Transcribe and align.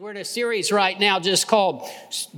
We're 0.00 0.12
in 0.12 0.16
a 0.16 0.24
series 0.24 0.72
right 0.72 0.98
now 0.98 1.20
just 1.20 1.46
called 1.46 1.86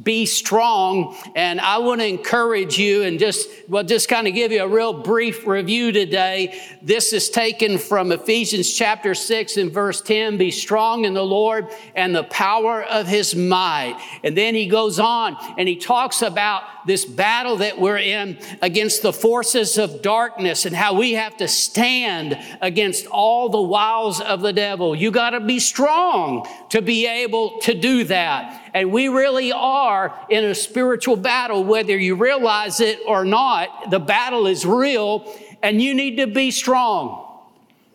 Be 0.03 0.27
Strong. 0.27 1.17
And 1.37 1.61
I 1.61 1.79
want 1.79 2.01
to 2.01 2.07
encourage 2.09 2.77
you 2.77 3.05
and 3.05 3.21
just, 3.21 3.49
well, 3.69 3.85
just 3.85 4.09
kind 4.09 4.27
of 4.27 4.35
give 4.35 4.51
you 4.51 4.65
a 4.65 4.69
real 4.69 4.93
brief 4.93 5.47
review 5.47 5.93
today. 5.93 6.61
This 6.83 7.13
is 7.13 7.31
taken 7.31 7.79
from 7.79 8.11
Ephesians 8.11 8.75
chapter 8.75 9.15
6 9.15 9.59
and 9.59 9.71
verse 9.71 10.01
10 10.01 10.39
Be 10.39 10.51
strong 10.51 11.05
in 11.05 11.15
the 11.15 11.23
Lord 11.23 11.69
and 11.95 12.13
the 12.13 12.25
power 12.25 12.83
of 12.83 13.07
his 13.07 13.37
might. 13.37 13.97
And 14.25 14.37
then 14.37 14.57
he 14.57 14.67
goes 14.67 14.99
on 14.99 15.37
and 15.57 15.69
he 15.69 15.77
talks 15.77 16.21
about 16.23 16.65
this 16.87 17.05
battle 17.05 17.57
that 17.57 17.79
we're 17.79 17.99
in 17.99 18.39
against 18.61 19.03
the 19.03 19.13
forces 19.13 19.79
of 19.79 20.03
darkness 20.03 20.67
and 20.67 20.75
how 20.75 20.95
we 20.95 21.13
have 21.13 21.37
to 21.39 21.49
stand 21.49 22.39
against 22.61 23.07
all 23.07 23.49
the 23.49 23.61
wiles 23.61 24.21
of 24.21 24.41
the 24.41 24.53
devil. 24.53 24.95
You 24.95 25.11
got 25.11 25.31
to 25.31 25.41
be 25.41 25.59
strong 25.59 26.49
to 26.71 26.83
be 26.83 27.07
able 27.07 27.59
to 27.61 27.75
do 27.75 28.05
that. 28.05 28.71
And 28.75 28.93
we 28.93 29.09
really 29.09 29.53
are 29.53 30.19
in 30.29 30.45
a 30.45 30.55
spiritual 30.55 31.17
battle, 31.17 31.65
whether 31.65 31.97
you 31.97 32.15
realize 32.15 32.81
it 32.81 32.99
or 33.07 33.25
not. 33.25 33.91
The 33.91 34.01
battle 34.01 34.47
is 34.47 34.65
real 34.65 35.33
and 35.63 35.81
you 35.81 35.95
need 35.95 36.17
to 36.17 36.27
be 36.27 36.51
strong. 36.51 37.29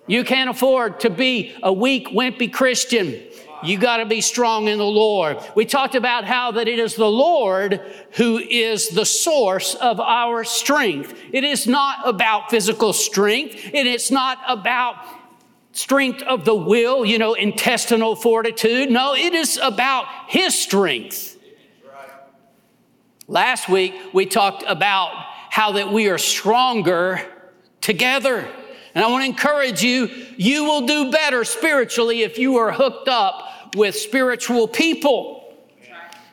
You 0.07 0.23
can't 0.23 0.49
afford 0.49 1.01
to 1.01 1.09
be 1.09 1.53
a 1.61 1.71
weak, 1.71 2.07
wimpy 2.07 2.51
Christian. 2.51 3.21
You 3.63 3.77
got 3.77 3.97
to 3.97 4.05
be 4.05 4.21
strong 4.21 4.67
in 4.67 4.77
the 4.77 4.85
Lord. 4.85 5.37
We 5.55 5.65
talked 5.65 5.95
about 5.95 6.25
how 6.25 6.51
that 6.51 6.67
it 6.67 6.79
is 6.79 6.95
the 6.95 7.09
Lord 7.09 7.81
who 8.11 8.37
is 8.37 8.89
the 8.89 9.05
source 9.05 9.75
of 9.75 9.99
our 9.99 10.43
strength. 10.43 11.13
It 11.31 11.43
is 11.43 11.67
not 11.67 12.07
about 12.07 12.49
physical 12.49 12.93
strength, 12.93 13.55
and 13.73 13.87
it's 13.87 14.11
not 14.11 14.39
about 14.47 14.95
strength 15.71 16.21
of 16.23 16.45
the 16.45 16.55
will, 16.55 17.05
you 17.05 17.19
know, 17.19 17.33
intestinal 17.33 18.15
fortitude. 18.15 18.89
No, 18.89 19.15
it 19.15 19.33
is 19.33 19.59
about 19.61 20.05
His 20.27 20.59
strength. 20.59 21.37
Last 23.27 23.67
week, 23.67 23.93
we 24.13 24.25
talked 24.25 24.63
about 24.65 25.11
how 25.49 25.73
that 25.73 25.91
we 25.91 26.09
are 26.09 26.17
stronger 26.17 27.21
together. 27.81 28.47
And 28.95 29.03
I 29.03 29.09
want 29.09 29.23
to 29.23 29.29
encourage 29.29 29.83
you, 29.83 30.09
you 30.37 30.63
will 30.63 30.87
do 30.87 31.11
better 31.11 31.43
spiritually 31.43 32.21
if 32.21 32.37
you 32.37 32.57
are 32.57 32.71
hooked 32.71 33.07
up 33.07 33.46
with 33.75 33.95
spiritual 33.95 34.67
people, 34.67 35.53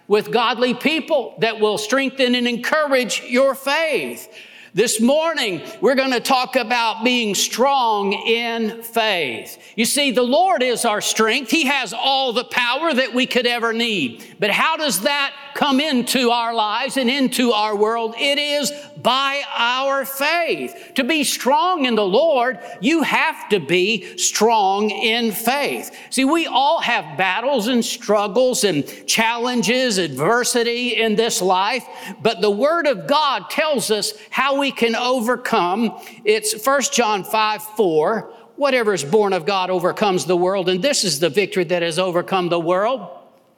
with 0.07 0.31
godly 0.31 0.75
people 0.75 1.35
that 1.39 1.61
will 1.61 1.79
strengthen 1.79 2.35
and 2.35 2.47
encourage 2.47 3.23
your 3.23 3.55
faith. 3.55 4.29
This 4.77 5.01
morning, 5.01 5.63
we're 5.81 5.95
going 5.95 6.11
to 6.11 6.19
talk 6.19 6.57
about 6.57 7.05
being 7.05 7.37
strong 7.37 8.13
in 8.13 8.83
faith. 8.83 9.57
You 9.77 9.85
see, 9.85 10.11
the 10.11 10.25
Lord 10.25 10.65
is 10.65 10.85
our 10.85 11.01
strength. 11.01 11.53
He 11.53 11.67
has 11.67 11.93
all 11.93 12.33
the 12.33 12.43
power 12.43 12.93
that 12.93 13.15
we 13.15 13.25
could 13.27 13.47
ever 13.47 13.73
need. 13.73 14.35
But 14.41 14.51
how 14.51 14.77
does 14.77 15.03
that 15.03 15.33
come 15.55 15.79
into 15.79 16.31
our 16.31 16.53
lives 16.53 16.97
and 16.97 17.09
into 17.09 17.53
our 17.53 17.77
world? 17.77 18.17
It 18.19 18.37
is 18.37 18.73
by 19.01 19.43
our 19.55 20.05
faith. 20.05 20.93
To 20.97 21.05
be 21.05 21.23
strong 21.23 21.85
in 21.85 21.95
the 21.95 22.05
Lord, 22.05 22.59
you 22.81 23.03
have 23.03 23.49
to 23.51 23.61
be 23.61 24.17
strong 24.17 24.91
in 24.91 25.31
faith. 25.31 25.97
See, 26.11 26.25
we 26.25 26.47
all 26.47 26.81
have 26.81 27.17
battles 27.17 27.69
and 27.69 27.85
struggles 27.85 28.65
and 28.65 28.85
challenges, 29.07 29.99
adversity 29.99 30.97
in 31.01 31.15
this 31.15 31.41
life, 31.41 31.87
but 32.23 32.41
the 32.41 32.51
Word 32.51 32.89
of 32.89 33.07
God 33.07 33.51
tells 33.51 33.93
us 33.93 34.15
how 34.31 34.59
we 34.59 34.64
can 34.73 34.95
overcome. 34.95 36.01
It's 36.25 36.65
1 36.65 36.83
John 36.93 37.25
5 37.25 37.63
4. 37.63 38.33
Whatever 38.57 38.95
is 38.95 39.03
born 39.03 39.33
of 39.33 39.47
God 39.47 39.69
overcomes 39.71 40.27
the 40.27 40.37
world, 40.37 40.69
and 40.69 40.81
this 40.81 41.03
is 41.03 41.19
the 41.19 41.29
victory 41.29 41.65
that 41.65 41.83
has 41.83 41.99
overcome 41.99 42.49
the 42.49 42.61
world 42.61 43.09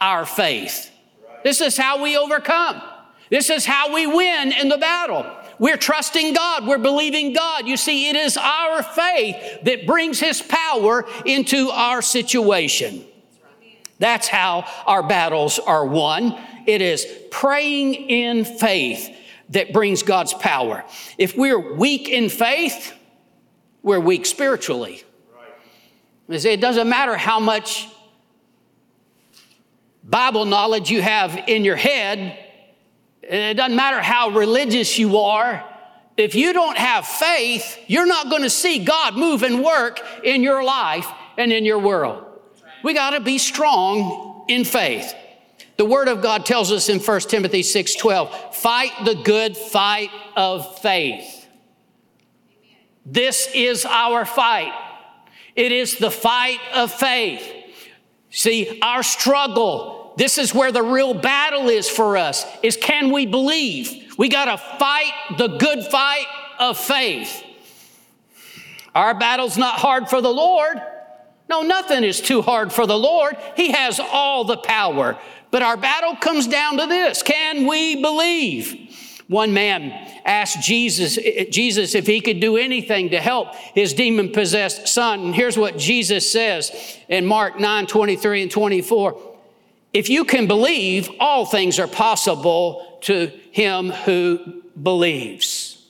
our 0.00 0.24
faith. 0.26 0.90
This 1.42 1.60
is 1.60 1.76
how 1.76 2.02
we 2.02 2.16
overcome. 2.16 2.82
This 3.30 3.50
is 3.50 3.64
how 3.66 3.94
we 3.94 4.06
win 4.06 4.52
in 4.52 4.68
the 4.68 4.78
battle. 4.78 5.26
We're 5.58 5.76
trusting 5.76 6.34
God. 6.34 6.66
We're 6.66 6.78
believing 6.78 7.32
God. 7.32 7.66
You 7.66 7.76
see, 7.76 8.08
it 8.08 8.16
is 8.16 8.36
our 8.36 8.82
faith 8.82 9.64
that 9.64 9.86
brings 9.86 10.20
His 10.20 10.42
power 10.42 11.06
into 11.24 11.70
our 11.70 12.02
situation. 12.02 13.04
That's 13.98 14.28
how 14.28 14.66
our 14.86 15.02
battles 15.02 15.58
are 15.58 15.86
won. 15.86 16.38
It 16.66 16.82
is 16.82 17.06
praying 17.30 17.94
in 17.94 18.44
faith 18.44 19.15
that 19.50 19.72
brings 19.72 20.02
God's 20.02 20.34
power. 20.34 20.84
If 21.18 21.36
we're 21.36 21.74
weak 21.74 22.08
in 22.08 22.28
faith, 22.28 22.92
we're 23.82 24.00
weak 24.00 24.26
spiritually. 24.26 25.04
It 26.28 26.60
doesn't 26.60 26.88
matter 26.88 27.16
how 27.16 27.38
much 27.38 27.88
Bible 30.02 30.44
knowledge 30.44 30.90
you 30.90 31.02
have 31.02 31.36
in 31.48 31.64
your 31.64 31.76
head, 31.76 32.38
it 33.22 33.54
doesn't 33.54 33.76
matter 33.76 34.00
how 34.00 34.30
religious 34.30 34.98
you 34.98 35.18
are. 35.18 35.64
If 36.16 36.34
you 36.34 36.52
don't 36.52 36.78
have 36.78 37.06
faith, 37.06 37.78
you're 37.88 38.06
not 38.06 38.30
going 38.30 38.42
to 38.42 38.50
see 38.50 38.84
God 38.84 39.16
move 39.16 39.42
and 39.42 39.62
work 39.62 40.00
in 40.24 40.42
your 40.42 40.64
life 40.64 41.08
and 41.36 41.52
in 41.52 41.64
your 41.64 41.78
world. 41.78 42.24
We 42.82 42.94
got 42.94 43.10
to 43.10 43.20
be 43.20 43.38
strong 43.38 44.44
in 44.48 44.64
faith. 44.64 45.12
The 45.76 45.84
word 45.84 46.08
of 46.08 46.22
God 46.22 46.46
tells 46.46 46.72
us 46.72 46.88
in 46.88 47.00
1 47.00 47.28
Timothy 47.28 47.62
6:12, 47.62 48.54
fight 48.54 48.92
the 49.04 49.14
good 49.14 49.56
fight 49.56 50.10
of 50.36 50.78
faith. 50.78 51.46
This 53.04 53.48
is 53.54 53.84
our 53.84 54.24
fight. 54.24 54.72
It 55.54 55.72
is 55.72 55.96
the 55.96 56.10
fight 56.10 56.60
of 56.74 56.92
faith. 56.92 57.46
See, 58.30 58.78
our 58.82 59.02
struggle 59.02 59.96
this 60.16 60.38
is 60.38 60.54
where 60.54 60.72
the 60.72 60.82
real 60.82 61.12
battle 61.12 61.68
is 61.68 61.88
for 61.88 62.16
us 62.16 62.44
is 62.62 62.76
can 62.76 63.12
we 63.12 63.26
believe? 63.26 64.14
We 64.16 64.28
got 64.28 64.46
to 64.46 64.56
fight 64.78 65.12
the 65.36 65.48
good 65.58 65.84
fight 65.84 66.26
of 66.58 66.78
faith. 66.78 67.44
Our 68.94 69.12
battle's 69.12 69.58
not 69.58 69.78
hard 69.78 70.08
for 70.08 70.22
the 70.22 70.32
Lord. 70.32 70.80
No, 71.50 71.60
nothing 71.60 72.02
is 72.02 72.20
too 72.20 72.40
hard 72.40 72.72
for 72.72 72.86
the 72.86 72.98
Lord. 72.98 73.36
He 73.56 73.72
has 73.72 74.00
all 74.00 74.44
the 74.44 74.56
power. 74.56 75.18
But 75.50 75.62
our 75.62 75.76
battle 75.76 76.16
comes 76.16 76.46
down 76.46 76.78
to 76.78 76.86
this. 76.86 77.22
Can 77.22 77.66
we 77.66 78.00
believe? 78.02 78.86
One 79.28 79.52
man 79.52 79.90
asked 80.24 80.62
Jesus, 80.62 81.18
Jesus 81.50 81.94
if 81.94 82.06
he 82.06 82.20
could 82.20 82.40
do 82.40 82.56
anything 82.56 83.10
to 83.10 83.20
help 83.20 83.54
his 83.74 83.92
demon 83.92 84.30
possessed 84.30 84.86
son. 84.86 85.20
And 85.20 85.34
here's 85.34 85.58
what 85.58 85.78
Jesus 85.78 86.30
says 86.30 86.70
in 87.08 87.26
Mark 87.26 87.58
9 87.58 87.86
23 87.86 88.42
and 88.42 88.50
24. 88.50 89.20
If 89.92 90.08
you 90.10 90.24
can 90.24 90.46
believe, 90.46 91.10
all 91.18 91.46
things 91.46 91.78
are 91.78 91.88
possible 91.88 92.98
to 93.02 93.32
him 93.50 93.90
who 93.90 94.62
believes. 94.80 95.84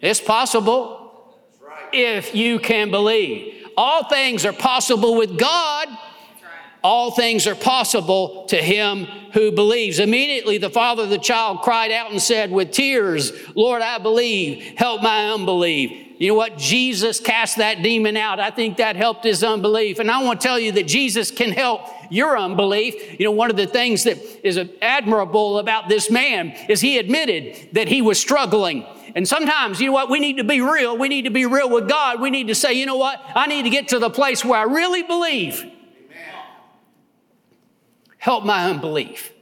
It's 0.00 0.20
possible 0.20 1.34
if 1.92 2.34
you 2.34 2.58
can 2.58 2.90
believe. 2.90 3.66
All 3.76 4.04
things 4.04 4.46
are 4.46 4.52
possible 4.52 5.16
with 5.16 5.38
God. 5.38 5.88
All 6.86 7.10
things 7.10 7.48
are 7.48 7.56
possible 7.56 8.44
to 8.44 8.56
him 8.56 9.06
who 9.32 9.50
believes. 9.50 9.98
Immediately, 9.98 10.58
the 10.58 10.70
father 10.70 11.02
of 11.02 11.10
the 11.10 11.18
child 11.18 11.62
cried 11.62 11.90
out 11.90 12.12
and 12.12 12.22
said 12.22 12.52
with 12.52 12.70
tears, 12.70 13.32
Lord, 13.56 13.82
I 13.82 13.98
believe, 13.98 14.62
help 14.76 15.02
my 15.02 15.32
unbelief. 15.32 15.90
You 16.20 16.28
know 16.28 16.34
what? 16.36 16.58
Jesus 16.58 17.18
cast 17.18 17.56
that 17.56 17.82
demon 17.82 18.16
out. 18.16 18.38
I 18.38 18.52
think 18.52 18.76
that 18.76 18.94
helped 18.94 19.24
his 19.24 19.42
unbelief. 19.42 19.98
And 19.98 20.08
I 20.08 20.22
want 20.22 20.40
to 20.40 20.46
tell 20.46 20.60
you 20.60 20.70
that 20.72 20.86
Jesus 20.86 21.32
can 21.32 21.50
help 21.50 21.80
your 22.08 22.38
unbelief. 22.38 23.18
You 23.18 23.26
know, 23.26 23.32
one 23.32 23.50
of 23.50 23.56
the 23.56 23.66
things 23.66 24.04
that 24.04 24.18
is 24.46 24.56
admirable 24.80 25.58
about 25.58 25.88
this 25.88 26.08
man 26.08 26.54
is 26.68 26.80
he 26.80 26.98
admitted 26.98 27.70
that 27.72 27.88
he 27.88 28.00
was 28.00 28.20
struggling. 28.20 28.86
And 29.16 29.26
sometimes, 29.26 29.80
you 29.80 29.88
know 29.88 29.92
what? 29.92 30.08
We 30.08 30.20
need 30.20 30.36
to 30.36 30.44
be 30.44 30.60
real. 30.60 30.96
We 30.96 31.08
need 31.08 31.22
to 31.22 31.30
be 31.30 31.46
real 31.46 31.68
with 31.68 31.88
God. 31.88 32.20
We 32.20 32.30
need 32.30 32.46
to 32.46 32.54
say, 32.54 32.74
you 32.74 32.86
know 32.86 32.96
what? 32.96 33.20
I 33.34 33.48
need 33.48 33.64
to 33.64 33.70
get 33.70 33.88
to 33.88 33.98
the 33.98 34.08
place 34.08 34.44
where 34.44 34.60
I 34.60 34.64
really 34.72 35.02
believe. 35.02 35.72
Help 38.26 38.44
my 38.44 38.64
unbelief. 38.64 39.32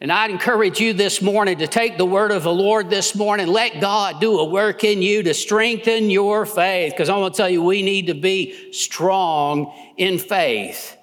And 0.00 0.10
I'd 0.10 0.30
encourage 0.30 0.80
you 0.80 0.94
this 0.94 1.20
morning 1.20 1.58
to 1.58 1.66
take 1.66 1.98
the 1.98 2.06
word 2.06 2.30
of 2.30 2.42
the 2.42 2.50
Lord 2.50 2.88
this 2.88 3.14
morning. 3.14 3.48
Let 3.48 3.82
God 3.82 4.18
do 4.18 4.38
a 4.38 4.46
work 4.46 4.82
in 4.82 5.02
you 5.02 5.22
to 5.24 5.34
strengthen 5.34 6.08
your 6.08 6.46
faith. 6.46 6.94
Because 6.94 7.10
I'm 7.10 7.18
going 7.18 7.30
to 7.30 7.36
tell 7.36 7.50
you, 7.50 7.62
we 7.62 7.82
need 7.82 8.06
to 8.06 8.14
be 8.14 8.72
strong 8.72 9.74
in 9.98 10.16
faith. 10.16 10.96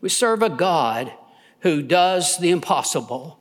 We 0.00 0.08
serve 0.08 0.42
a 0.42 0.48
God 0.48 1.12
who 1.60 1.82
does 1.82 2.36
the 2.38 2.50
impossible 2.50 3.38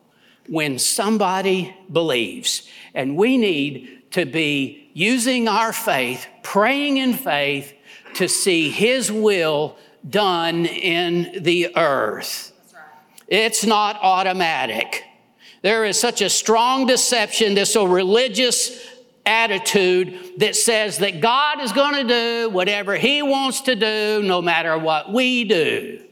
when 0.48 0.78
somebody 0.78 1.76
believes. 1.92 2.70
And 2.94 3.18
we 3.18 3.38
need 3.38 4.04
to 4.12 4.28
be 4.28 4.92
using 4.94 5.48
our 5.48 5.74
faith, 5.74 6.28
praying 6.44 6.98
in 6.98 7.14
faith 7.14 7.74
to 8.14 8.30
see 8.30 8.70
His 8.70 9.12
will 9.12 9.78
done 10.08 10.68
in 10.68 11.42
the 11.42 11.76
earth. 11.76 12.49
It's 13.30 13.66
not 13.66 13.98
automatic. 14.02 15.04
There 15.62 15.86
is 15.86 16.00
such 16.00 16.22
a 16.22 16.30
strong 16.30 16.88
deception, 16.88 17.54
this 17.54 17.74
so 17.74 17.86
religious 17.86 18.86
attitude 19.26 20.18
that 20.38 20.56
says 20.56 20.98
that 20.98 21.22
God 21.22 21.62
is 21.62 21.72
going 21.72 22.08
to 22.08 22.08
do 22.08 22.50
whatever 22.50 22.96
He 22.96 23.22
wants 23.22 23.62
to 23.62 23.76
do 23.76 24.24
no 24.24 24.42
matter 24.42 24.78
what 24.78 25.14
we 25.14 25.44
do. 25.44 26.04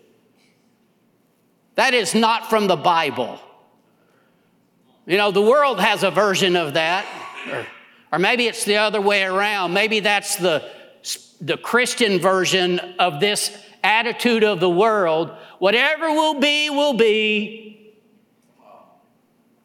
That 1.75 1.94
is 1.94 2.14
not 2.14 2.50
from 2.50 2.68
the 2.68 2.75
Bible. 2.75 3.40
You 5.06 5.18
know, 5.18 5.31
the 5.31 5.42
world 5.42 5.80
has 5.80 6.04
a 6.04 6.12
version 6.12 6.56
of 6.56 6.74
that, 6.74 7.06
or, 7.50 7.66
or 8.12 8.19
maybe 8.19 8.46
it's 8.46 8.66
the 8.66 8.78
other 8.78 9.00
way 9.02 9.24
around. 9.24 9.74
Maybe 9.74 10.02
that's 10.02 10.36
the, 10.36 10.69
the 11.40 11.58
Christian 11.58 12.19
version 12.19 12.80
of 13.00 13.19
this 13.19 13.58
attitude 13.84 14.44
of 14.44 14.60
the 14.60 14.69
world. 14.69 15.31
Whatever 15.59 16.12
will 16.12 16.39
be, 16.39 16.69
will 16.69 16.94
be. 16.94 17.94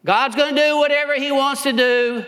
God's 0.05 0.35
going 0.35 0.55
to 0.55 0.61
do 0.61 0.77
whatever 0.77 1.15
He 1.15 1.31
wants 1.31 1.63
to 1.63 1.73
do. 1.73 2.25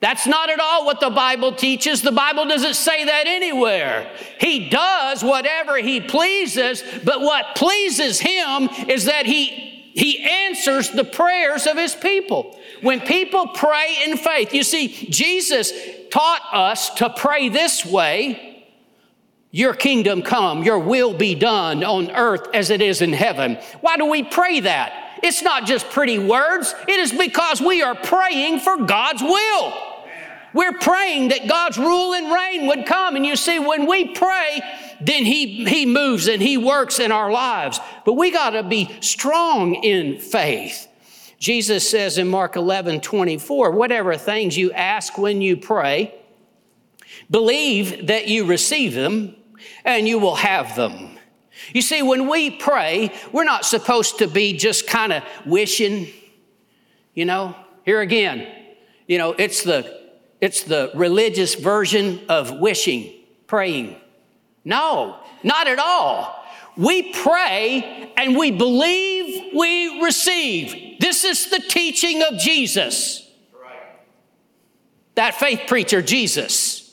That's 0.00 0.26
not 0.26 0.50
at 0.50 0.60
all 0.60 0.84
what 0.84 1.00
the 1.00 1.10
Bible 1.10 1.52
teaches. 1.52 2.02
The 2.02 2.12
Bible 2.12 2.46
doesn't 2.46 2.74
say 2.74 3.04
that 3.04 3.26
anywhere. 3.26 4.10
He 4.38 4.68
does 4.68 5.22
whatever 5.22 5.78
He 5.78 6.00
pleases, 6.00 6.82
but 7.04 7.20
what 7.20 7.56
pleases 7.56 8.20
Him 8.20 8.68
is 8.88 9.06
that 9.06 9.26
He, 9.26 9.46
he 9.94 10.22
answers 10.22 10.90
the 10.90 11.04
prayers 11.04 11.66
of 11.66 11.76
His 11.76 11.94
people. 11.94 12.58
When 12.82 13.00
people 13.00 13.48
pray 13.48 13.96
in 14.04 14.16
faith, 14.16 14.52
you 14.52 14.62
see, 14.62 14.88
Jesus 14.88 15.72
taught 16.10 16.42
us 16.52 16.90
to 16.96 17.08
pray 17.10 17.48
this 17.48 17.84
way 17.84 18.53
Your 19.54 19.72
kingdom 19.72 20.22
come, 20.22 20.64
your 20.64 20.80
will 20.80 21.14
be 21.14 21.36
done 21.36 21.84
on 21.84 22.10
earth 22.10 22.48
as 22.52 22.70
it 22.70 22.82
is 22.82 23.00
in 23.00 23.12
heaven. 23.12 23.56
Why 23.82 23.96
do 23.96 24.04
we 24.04 24.24
pray 24.24 24.58
that? 24.58 25.20
It's 25.22 25.42
not 25.42 25.64
just 25.64 25.88
pretty 25.90 26.18
words, 26.18 26.74
it 26.88 26.98
is 26.98 27.12
because 27.12 27.60
we 27.60 27.80
are 27.80 27.94
praying 27.94 28.58
for 28.58 28.78
God's 28.78 29.22
will. 29.22 29.72
We're 30.54 30.76
praying 30.76 31.28
that 31.28 31.46
God's 31.46 31.78
rule 31.78 32.14
and 32.14 32.32
reign 32.32 32.66
would 32.66 32.84
come. 32.84 33.14
And 33.14 33.24
you 33.24 33.36
see, 33.36 33.60
when 33.60 33.86
we 33.86 34.08
pray, 34.08 34.60
then 35.00 35.24
He, 35.24 35.64
he 35.66 35.86
moves 35.86 36.26
and 36.26 36.42
He 36.42 36.56
works 36.56 36.98
in 36.98 37.12
our 37.12 37.30
lives. 37.30 37.78
But 38.04 38.14
we 38.14 38.32
got 38.32 38.50
to 38.50 38.64
be 38.64 38.90
strong 39.02 39.76
in 39.76 40.18
faith. 40.18 40.88
Jesus 41.38 41.88
says 41.88 42.18
in 42.18 42.26
Mark 42.26 42.56
11 42.56 43.02
24, 43.02 43.70
whatever 43.70 44.16
things 44.16 44.56
you 44.56 44.72
ask 44.72 45.16
when 45.16 45.40
you 45.40 45.56
pray, 45.56 46.12
believe 47.30 48.08
that 48.08 48.26
you 48.26 48.46
receive 48.46 48.94
them 48.94 49.36
and 49.84 50.08
you 50.08 50.18
will 50.18 50.36
have 50.36 50.76
them. 50.76 51.18
You 51.72 51.82
see, 51.82 52.02
when 52.02 52.28
we 52.28 52.50
pray, 52.50 53.12
we're 53.32 53.44
not 53.44 53.64
supposed 53.64 54.18
to 54.18 54.26
be 54.26 54.56
just 54.56 54.86
kind 54.86 55.12
of 55.12 55.22
wishing, 55.46 56.08
you 57.14 57.24
know. 57.24 57.54
Here 57.84 58.00
again, 58.00 58.50
you 59.06 59.18
know, 59.18 59.32
it's 59.32 59.62
the 59.62 60.00
it's 60.40 60.62
the 60.62 60.90
religious 60.94 61.54
version 61.54 62.20
of 62.28 62.60
wishing, 62.60 63.12
praying. 63.46 63.96
No, 64.64 65.18
not 65.42 65.68
at 65.68 65.78
all. 65.78 66.44
We 66.76 67.12
pray 67.12 68.12
and 68.16 68.36
we 68.36 68.50
believe 68.50 69.54
we 69.54 70.02
receive. 70.02 70.98
This 70.98 71.24
is 71.24 71.50
the 71.50 71.60
teaching 71.60 72.22
of 72.22 72.38
Jesus. 72.38 73.30
That 75.14 75.34
faith 75.34 75.62
preacher, 75.68 76.02
Jesus. 76.02 76.83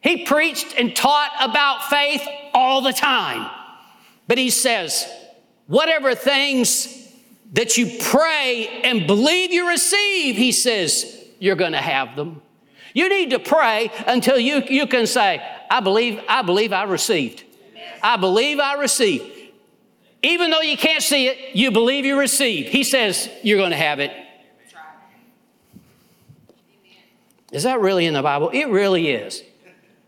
He 0.00 0.24
preached 0.24 0.74
and 0.78 0.94
taught 0.94 1.32
about 1.40 1.84
faith 1.84 2.22
all 2.54 2.80
the 2.80 2.92
time. 2.92 3.50
But 4.26 4.38
he 4.38 4.50
says, 4.50 5.08
whatever 5.66 6.14
things 6.14 7.12
that 7.52 7.78
you 7.78 7.98
pray 8.00 8.82
and 8.84 9.06
believe 9.06 9.52
you 9.52 9.68
receive, 9.68 10.36
he 10.36 10.52
says, 10.52 11.24
you're 11.38 11.56
going 11.56 11.72
to 11.72 11.78
have 11.78 12.14
them. 12.16 12.42
You 12.94 13.08
need 13.08 13.30
to 13.30 13.38
pray 13.38 13.90
until 14.06 14.38
you, 14.38 14.62
you 14.68 14.86
can 14.86 15.06
say, 15.06 15.42
I 15.70 15.80
believe, 15.80 16.20
I 16.28 16.42
believe 16.42 16.72
I 16.72 16.84
received. 16.84 17.44
I 18.02 18.16
believe 18.16 18.58
I 18.58 18.74
received. 18.74 19.24
Even 20.22 20.50
though 20.50 20.60
you 20.60 20.76
can't 20.76 21.02
see 21.02 21.28
it, 21.28 21.54
you 21.54 21.70
believe 21.70 22.04
you 22.04 22.18
received. 22.18 22.68
He 22.68 22.82
says 22.82 23.30
you're 23.42 23.58
going 23.58 23.70
to 23.70 23.76
have 23.76 24.00
it. 24.00 24.12
Is 27.52 27.62
that 27.62 27.80
really 27.80 28.04
in 28.04 28.14
the 28.14 28.22
Bible? 28.22 28.50
It 28.50 28.66
really 28.66 29.08
is. 29.08 29.42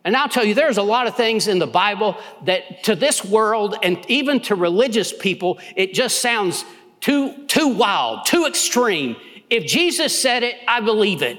And 0.05 0.17
I'll 0.17 0.29
tell 0.29 0.44
you, 0.44 0.55
there's 0.55 0.79
a 0.79 0.82
lot 0.82 1.06
of 1.06 1.17
things 1.17 1.47
in 1.47 1.58
the 1.58 1.67
Bible 1.67 2.17
that 2.44 2.85
to 2.85 2.94
this 2.94 3.25
world 3.25 3.76
and 3.82 3.99
even 4.08 4.41
to 4.41 4.55
religious 4.55 5.12
people, 5.12 5.58
it 5.76 5.93
just 5.93 6.23
sounds 6.23 6.64
too, 7.00 7.47
too 7.47 7.69
wild, 7.69 8.25
too 8.25 8.47
extreme. 8.47 9.17
If 9.50 9.67
Jesus 9.67 10.19
said 10.19 10.43
it, 10.43 10.56
I 10.67 10.81
believe 10.81 11.23
it. 11.23 11.38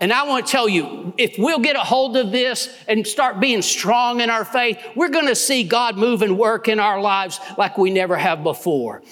And 0.00 0.12
I 0.12 0.24
want 0.24 0.44
to 0.44 0.50
tell 0.50 0.68
you, 0.68 1.14
if 1.16 1.36
we'll 1.38 1.60
get 1.60 1.76
a 1.76 1.80
hold 1.80 2.16
of 2.16 2.32
this 2.32 2.76
and 2.88 3.06
start 3.06 3.38
being 3.38 3.62
strong 3.62 4.20
in 4.20 4.30
our 4.30 4.44
faith, 4.44 4.76
we're 4.96 5.10
going 5.10 5.28
to 5.28 5.36
see 5.36 5.62
God 5.62 5.96
move 5.96 6.22
and 6.22 6.36
work 6.36 6.66
in 6.66 6.80
our 6.80 7.00
lives 7.00 7.38
like 7.56 7.78
we 7.78 7.90
never 7.90 8.16
have 8.16 8.42
before. 8.42 9.02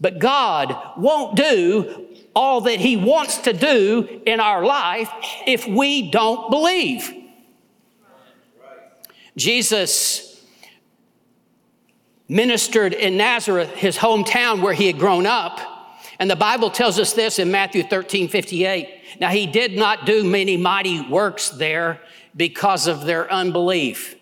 But 0.00 0.18
God 0.18 0.74
won't 0.96 1.36
do 1.36 2.06
all 2.34 2.62
that 2.62 2.80
He 2.80 2.96
wants 2.96 3.36
to 3.38 3.52
do 3.52 4.22
in 4.24 4.40
our 4.40 4.64
life 4.64 5.10
if 5.46 5.66
we 5.66 6.10
don't 6.10 6.50
believe. 6.50 7.19
Jesus 9.36 10.44
ministered 12.28 12.92
in 12.94 13.16
Nazareth, 13.16 13.70
his 13.70 13.98
hometown 13.98 14.62
where 14.62 14.72
he 14.72 14.86
had 14.86 14.98
grown 14.98 15.26
up. 15.26 15.60
And 16.20 16.30
the 16.30 16.36
Bible 16.36 16.70
tells 16.70 16.98
us 16.98 17.12
this 17.12 17.38
in 17.38 17.50
Matthew 17.50 17.82
13 17.82 18.28
58. 18.28 19.20
Now, 19.20 19.30
he 19.30 19.46
did 19.46 19.76
not 19.76 20.06
do 20.06 20.22
many 20.22 20.56
mighty 20.56 21.00
works 21.00 21.48
there 21.50 22.00
because 22.36 22.86
of 22.86 23.04
their 23.04 23.30
unbelief. 23.32 24.16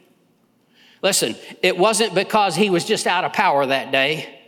Listen, 1.02 1.36
it 1.62 1.76
wasn't 1.76 2.14
because 2.14 2.56
he 2.56 2.70
was 2.70 2.84
just 2.84 3.06
out 3.06 3.24
of 3.24 3.32
power 3.32 3.66
that 3.66 3.92
day. 3.92 4.40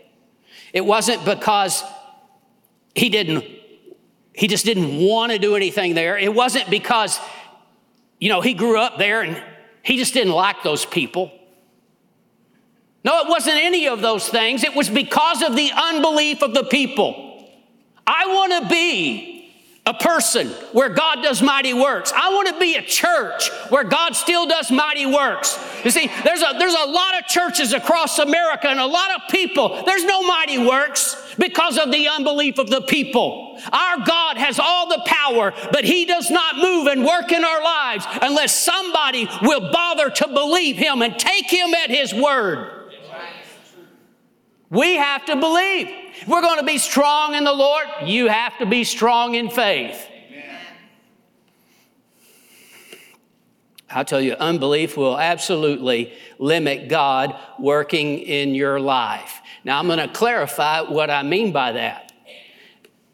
It 0.72 0.84
wasn't 0.84 1.24
because 1.24 1.84
he 2.94 3.08
didn't, 3.08 3.44
he 4.32 4.48
just 4.48 4.64
didn't 4.64 4.98
want 4.98 5.32
to 5.32 5.38
do 5.38 5.54
anything 5.54 5.94
there. 5.94 6.16
It 6.18 6.34
wasn't 6.34 6.70
because, 6.70 7.20
you 8.18 8.28
know, 8.28 8.40
he 8.40 8.54
grew 8.54 8.78
up 8.78 8.98
there 8.98 9.22
and 9.22 9.42
he 9.82 9.96
just 9.96 10.14
didn't 10.14 10.32
like 10.32 10.62
those 10.62 10.84
people. 10.84 11.32
No, 13.02 13.20
it 13.20 13.28
wasn't 13.28 13.56
any 13.56 13.88
of 13.88 14.02
those 14.02 14.28
things. 14.28 14.62
It 14.62 14.74
was 14.74 14.88
because 14.88 15.42
of 15.42 15.56
the 15.56 15.70
unbelief 15.74 16.42
of 16.42 16.52
the 16.52 16.64
people. 16.64 17.48
I 18.06 18.26
want 18.26 18.62
to 18.62 18.68
be 18.68 19.40
a 19.86 19.94
person 19.94 20.48
where 20.72 20.90
God 20.90 21.22
does 21.22 21.40
mighty 21.40 21.72
works. 21.72 22.12
I 22.14 22.28
want 22.30 22.48
to 22.48 22.58
be 22.58 22.76
a 22.76 22.82
church 22.82 23.50
where 23.70 23.84
God 23.84 24.14
still 24.14 24.46
does 24.46 24.70
mighty 24.70 25.06
works. 25.06 25.58
You 25.84 25.90
see, 25.90 26.10
there's 26.22 26.42
a, 26.42 26.54
there's 26.58 26.74
a 26.74 26.86
lot 26.86 27.18
of 27.18 27.26
churches 27.26 27.72
across 27.72 28.18
America 28.18 28.68
and 28.68 28.78
a 28.78 28.86
lot 28.86 29.10
of 29.12 29.22
people. 29.30 29.82
There's 29.86 30.04
no 30.04 30.22
mighty 30.22 30.58
works 30.58 31.29
because 31.40 31.78
of 31.78 31.90
the 31.90 32.06
unbelief 32.06 32.58
of 32.58 32.70
the 32.70 32.82
people. 32.82 33.58
Our 33.72 33.98
God 34.04 34.36
has 34.36 34.60
all 34.60 34.88
the 34.88 35.02
power, 35.06 35.52
but 35.72 35.84
He 35.84 36.04
does 36.04 36.30
not 36.30 36.56
move 36.56 36.86
and 36.86 37.04
work 37.04 37.32
in 37.32 37.44
our 37.44 37.62
lives 37.62 38.06
unless 38.22 38.54
somebody 38.54 39.28
will 39.42 39.72
bother 39.72 40.10
to 40.10 40.28
believe 40.28 40.76
Him 40.76 41.02
and 41.02 41.18
take 41.18 41.50
Him 41.50 41.74
at 41.74 41.90
His 41.90 42.14
word. 42.14 42.76
We 44.68 44.96
have 44.96 45.24
to 45.24 45.34
believe. 45.34 45.88
If 46.20 46.28
we're 46.28 46.42
going 46.42 46.60
to 46.60 46.66
be 46.66 46.78
strong 46.78 47.34
in 47.34 47.44
the 47.44 47.52
Lord, 47.52 47.86
you 48.04 48.28
have 48.28 48.58
to 48.58 48.66
be 48.66 48.84
strong 48.84 49.34
in 49.34 49.48
faith. 49.50 50.06
I'll 53.92 54.04
tell 54.04 54.20
you, 54.20 54.34
unbelief 54.34 54.96
will 54.96 55.18
absolutely 55.18 56.12
limit 56.38 56.88
God 56.88 57.36
working 57.58 58.18
in 58.18 58.54
your 58.54 58.78
life. 58.78 59.39
Now, 59.64 59.78
I'm 59.78 59.86
going 59.86 59.98
to 59.98 60.08
clarify 60.08 60.80
what 60.80 61.10
I 61.10 61.22
mean 61.22 61.52
by 61.52 61.72
that. 61.72 62.12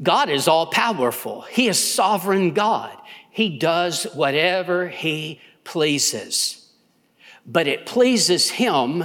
God 0.03 0.29
is 0.29 0.47
all 0.47 0.67
powerful, 0.67 1.43
He 1.43 1.69
is 1.69 1.79
sovereign 1.79 2.53
God. 2.53 2.97
He 3.31 3.59
does 3.59 4.05
whatever 4.15 4.88
He 4.88 5.41
pleases. 5.65 6.71
But 7.47 7.67
it 7.67 7.87
pleases 7.87 8.50
Him 8.50 9.05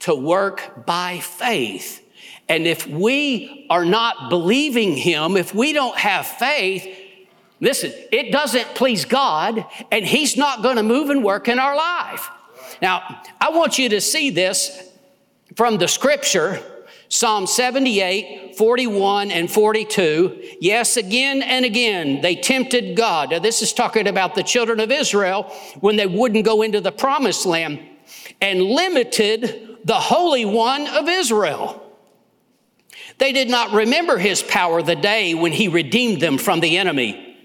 to 0.00 0.14
work 0.14 0.84
by 0.86 1.18
faith. 1.20 2.02
And 2.48 2.66
if 2.66 2.86
we 2.86 3.66
are 3.70 3.84
not 3.84 4.28
believing 4.28 4.96
Him, 4.96 5.36
if 5.36 5.54
we 5.54 5.72
don't 5.72 5.96
have 5.96 6.26
faith, 6.26 6.86
listen, 7.60 7.92
it 8.12 8.30
doesn't 8.32 8.74
please 8.74 9.04
God, 9.04 9.64
and 9.90 10.04
He's 10.04 10.36
not 10.36 10.62
going 10.62 10.76
to 10.76 10.82
move 10.82 11.10
and 11.10 11.24
work 11.24 11.48
in 11.48 11.58
our 11.58 11.74
life. 11.76 12.28
Now, 12.82 13.22
I 13.40 13.50
want 13.50 13.78
you 13.78 13.88
to 13.90 14.00
see 14.00 14.30
this 14.30 14.90
from 15.54 15.78
the 15.78 15.88
scripture 15.88 16.62
Psalm 17.08 17.46
78, 17.46 18.56
41, 18.56 19.30
and 19.30 19.48
42. 19.48 20.56
Yes, 20.60 20.96
again 20.96 21.42
and 21.42 21.64
again, 21.64 22.20
they 22.22 22.34
tempted 22.34 22.96
God. 22.96 23.30
Now, 23.30 23.38
this 23.38 23.62
is 23.62 23.72
talking 23.72 24.08
about 24.08 24.34
the 24.34 24.42
children 24.42 24.80
of 24.80 24.90
Israel 24.90 25.44
when 25.78 25.94
they 25.94 26.06
wouldn't 26.06 26.44
go 26.44 26.62
into 26.62 26.80
the 26.80 26.90
promised 26.90 27.46
land 27.46 27.80
and 28.40 28.62
limited 28.62 29.78
the 29.84 29.94
Holy 29.94 30.44
One 30.44 30.88
of 30.88 31.08
Israel. 31.08 31.80
They 33.18 33.32
did 33.32 33.48
not 33.48 33.72
remember 33.72 34.18
his 34.18 34.42
power 34.42 34.82
the 34.82 34.96
day 34.96 35.34
when 35.34 35.52
he 35.52 35.68
redeemed 35.68 36.20
them 36.20 36.36
from 36.36 36.58
the 36.58 36.78
enemy. 36.78 37.36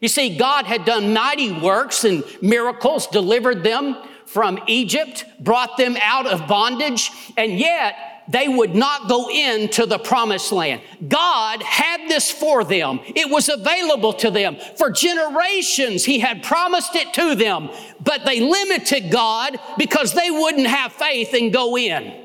You 0.00 0.08
see, 0.08 0.36
God 0.36 0.66
had 0.66 0.84
done 0.84 1.14
mighty 1.14 1.50
works 1.50 2.04
and 2.04 2.22
miracles, 2.40 3.08
delivered 3.08 3.64
them 3.64 3.96
from 4.26 4.58
Egypt, 4.66 5.24
brought 5.40 5.76
them 5.76 5.96
out 6.02 6.26
of 6.26 6.46
bondage, 6.46 7.10
and 7.36 7.58
yet 7.58 7.96
they 8.28 8.48
would 8.48 8.74
not 8.74 9.08
go 9.08 9.30
into 9.30 9.86
the 9.86 9.98
promised 9.98 10.50
land. 10.52 10.82
God 11.08 11.62
had 11.62 12.08
this 12.08 12.30
for 12.30 12.64
them. 12.64 13.00
It 13.04 13.30
was 13.30 13.48
available 13.48 14.12
to 14.14 14.30
them. 14.30 14.56
For 14.76 14.90
generations, 14.90 16.04
He 16.04 16.18
had 16.18 16.42
promised 16.42 16.96
it 16.96 17.14
to 17.14 17.34
them, 17.34 17.70
but 18.02 18.24
they 18.24 18.40
limited 18.40 19.10
God 19.10 19.58
because 19.78 20.12
they 20.12 20.30
wouldn't 20.30 20.66
have 20.66 20.92
faith 20.92 21.34
and 21.34 21.52
go 21.52 21.76
in. 21.78 22.24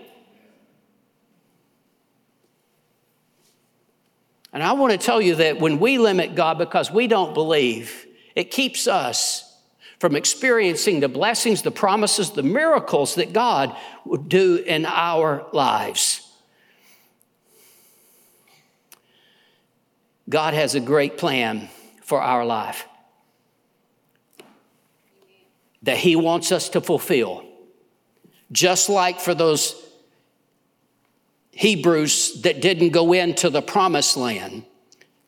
And 4.54 4.62
I 4.62 4.74
want 4.74 4.92
to 4.92 4.98
tell 4.98 5.22
you 5.22 5.36
that 5.36 5.60
when 5.60 5.80
we 5.80 5.98
limit 5.98 6.36
God 6.36 6.58
because 6.58 6.92
we 6.92 7.08
don't 7.08 7.34
believe, 7.34 8.06
it 8.36 8.52
keeps 8.52 8.88
us 8.88 9.51
from 10.02 10.16
experiencing 10.16 11.00
the 11.00 11.08
blessings, 11.08 11.62
the 11.62 11.70
promises, 11.70 12.32
the 12.32 12.42
miracles 12.42 13.14
that 13.14 13.34
God 13.34 13.78
would 14.04 14.28
do 14.28 14.56
in 14.56 14.84
our 14.84 15.46
lives. 15.54 16.28
God 20.28 20.56
has 20.56 20.74
a 20.74 20.80
great 20.80 21.20
plan 21.20 21.70
for 22.02 22.20
our 22.20 22.44
life 22.44 22.88
that 25.84 25.98
He 25.98 26.16
wants 26.16 26.52
us 26.52 26.70
to 26.70 26.82
fulfill. 26.82 27.46
Just 28.52 28.90
like 28.90 29.20
for 29.20 29.36
those 29.36 29.76
Hebrews 31.52 32.42
that 32.42 32.60
didn't 32.60 32.90
go 32.90 33.14
into 33.14 33.52
the 33.52 33.62
promised 33.62 34.18
land, 34.18 34.66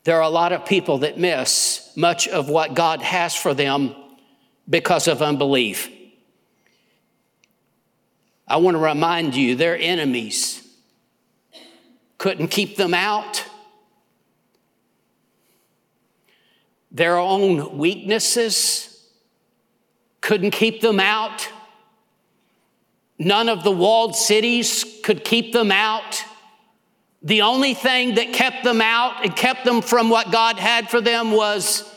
there 0.04 0.18
are 0.18 0.24
a 0.24 0.30
lot 0.30 0.52
of 0.52 0.66
people 0.66 0.98
that 1.00 1.20
miss 1.20 1.94
much 1.96 2.28
of 2.28 2.50
what 2.50 2.74
God 2.74 3.04
has 3.04 3.36
for 3.36 3.54
them 3.54 3.98
because 4.70 5.08
of 5.08 5.22
unbelief. 5.22 5.90
I 8.48 8.58
want 8.58 8.76
to 8.76 8.80
remind 8.80 9.36
you, 9.36 9.56
their 9.56 9.78
enemies 9.78 10.68
couldn't 12.18 12.50
keep 12.50 12.78
them 12.78 12.94
out. 12.94 13.44
Their 16.92 17.18
own 17.18 17.78
weaknesses 17.78 19.04
couldn't 20.22 20.52
keep 20.52 20.82
them 20.82 21.00
out. 21.00 21.50
None 23.18 23.50
of 23.50 23.64
the 23.64 23.72
walled 23.72 24.16
cities 24.16 24.86
could 25.04 25.24
keep 25.24 25.54
them 25.54 25.72
out. 25.72 26.24
The 27.22 27.42
only 27.42 27.74
thing 27.74 28.16
that 28.16 28.34
kept 28.34 28.64
them 28.64 28.82
out 28.82 29.24
and 29.24 29.36
kept 29.36 29.66
them 29.66 29.82
from 29.82 30.10
what 30.10 30.32
God 30.32 30.58
had 30.58 30.90
for 30.90 31.02
them 31.02 31.32
was 31.32 31.90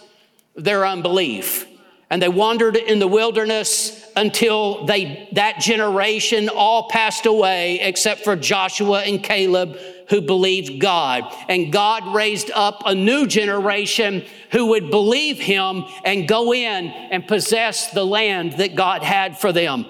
their 0.55 0.87
unbelief. 0.87 1.67
And 2.09 2.23
they 2.23 2.29
wandered 2.29 2.77
in 2.77 3.01
the 3.01 3.09
wilderness 3.09 4.07
until 4.15 4.87
they, 4.87 5.29
that 5.33 5.59
generation 5.59 6.49
all 6.49 6.89
passed 6.89 7.27
away 7.27 7.81
except 7.81 8.23
for 8.23 8.37
Joshua 8.37 9.01
and 9.03 9.23
Caleb 9.23 9.77
who 10.09 10.21
believed 10.21 10.81
God. 10.81 11.25
And 11.49 11.73
God 11.73 12.15
raised 12.15 12.51
up 12.53 12.83
a 12.87 12.95
new 12.95 13.27
generation 13.27 14.25
who 14.53 14.67
would 14.67 14.91
believe 14.91 15.39
him 15.39 15.85
and 16.05 16.29
go 16.29 16.55
in 16.55 16.87
and 16.87 17.27
possess 17.27 17.91
the 17.91 18.07
land 18.07 18.53
that 18.55 18.77
God 18.77 19.03
had 19.03 19.39
for 19.39 19.53
them. 19.53 19.87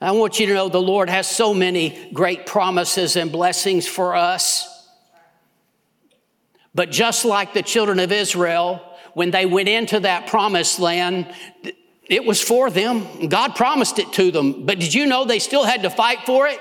I 0.00 0.12
want 0.12 0.38
you 0.38 0.46
to 0.46 0.54
know 0.54 0.68
the 0.68 0.80
Lord 0.80 1.10
has 1.10 1.28
so 1.28 1.52
many 1.52 2.10
great 2.12 2.46
promises 2.46 3.16
and 3.16 3.32
blessings 3.32 3.86
for 3.86 4.14
us. 4.14 4.74
But 6.74 6.90
just 6.90 7.24
like 7.24 7.52
the 7.52 7.62
children 7.62 7.98
of 7.98 8.12
Israel, 8.12 8.80
when 9.18 9.32
they 9.32 9.46
went 9.46 9.68
into 9.68 9.98
that 9.98 10.28
promised 10.28 10.78
land, 10.78 11.26
it 12.04 12.24
was 12.24 12.40
for 12.40 12.70
them. 12.70 13.28
God 13.28 13.56
promised 13.56 13.98
it 13.98 14.12
to 14.12 14.30
them. 14.30 14.64
But 14.64 14.78
did 14.78 14.94
you 14.94 15.06
know 15.06 15.24
they 15.24 15.40
still 15.40 15.64
had 15.64 15.82
to 15.82 15.90
fight 15.90 16.20
for 16.24 16.46
it? 16.46 16.60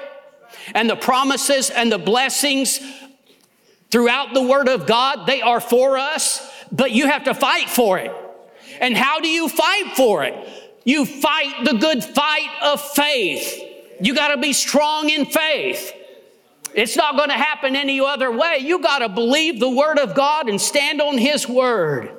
And 0.74 0.90
the 0.90 0.96
promises 0.96 1.70
and 1.70 1.92
the 1.92 2.00
blessings 2.00 2.80
throughout 3.92 4.34
the 4.34 4.42
Word 4.42 4.70
of 4.70 4.88
God, 4.88 5.28
they 5.28 5.44
are 5.44 5.62
for 5.62 6.00
us, 6.00 6.52
but 6.72 6.90
you 6.90 7.06
have 7.06 7.26
to 7.26 7.36
fight 7.36 7.70
for 7.70 8.00
it. 8.00 8.12
And 8.82 8.98
how 8.98 9.20
do 9.20 9.28
you 9.28 9.50
fight 9.50 9.94
for 9.96 10.24
it? 10.24 10.34
You 10.84 11.06
fight 11.06 11.64
the 11.64 11.74
good 11.74 12.04
fight 12.04 12.50
of 12.64 12.82
faith. 12.82 13.62
You 14.02 14.16
got 14.16 14.30
to 14.30 14.38
be 14.38 14.52
strong 14.52 15.12
in 15.12 15.28
faith. 15.28 15.94
It's 16.74 16.98
not 16.98 17.18
going 17.18 17.30
to 17.30 17.36
happen 17.36 17.76
any 17.76 18.00
other 18.00 18.32
way. 18.32 18.58
You 18.62 18.80
got 18.80 19.00
to 19.00 19.10
believe 19.10 19.60
the 19.60 19.70
Word 19.70 20.00
of 20.00 20.16
God 20.16 20.50
and 20.50 20.60
stand 20.60 21.04
on 21.04 21.20
His 21.20 21.48
Word. 21.48 22.18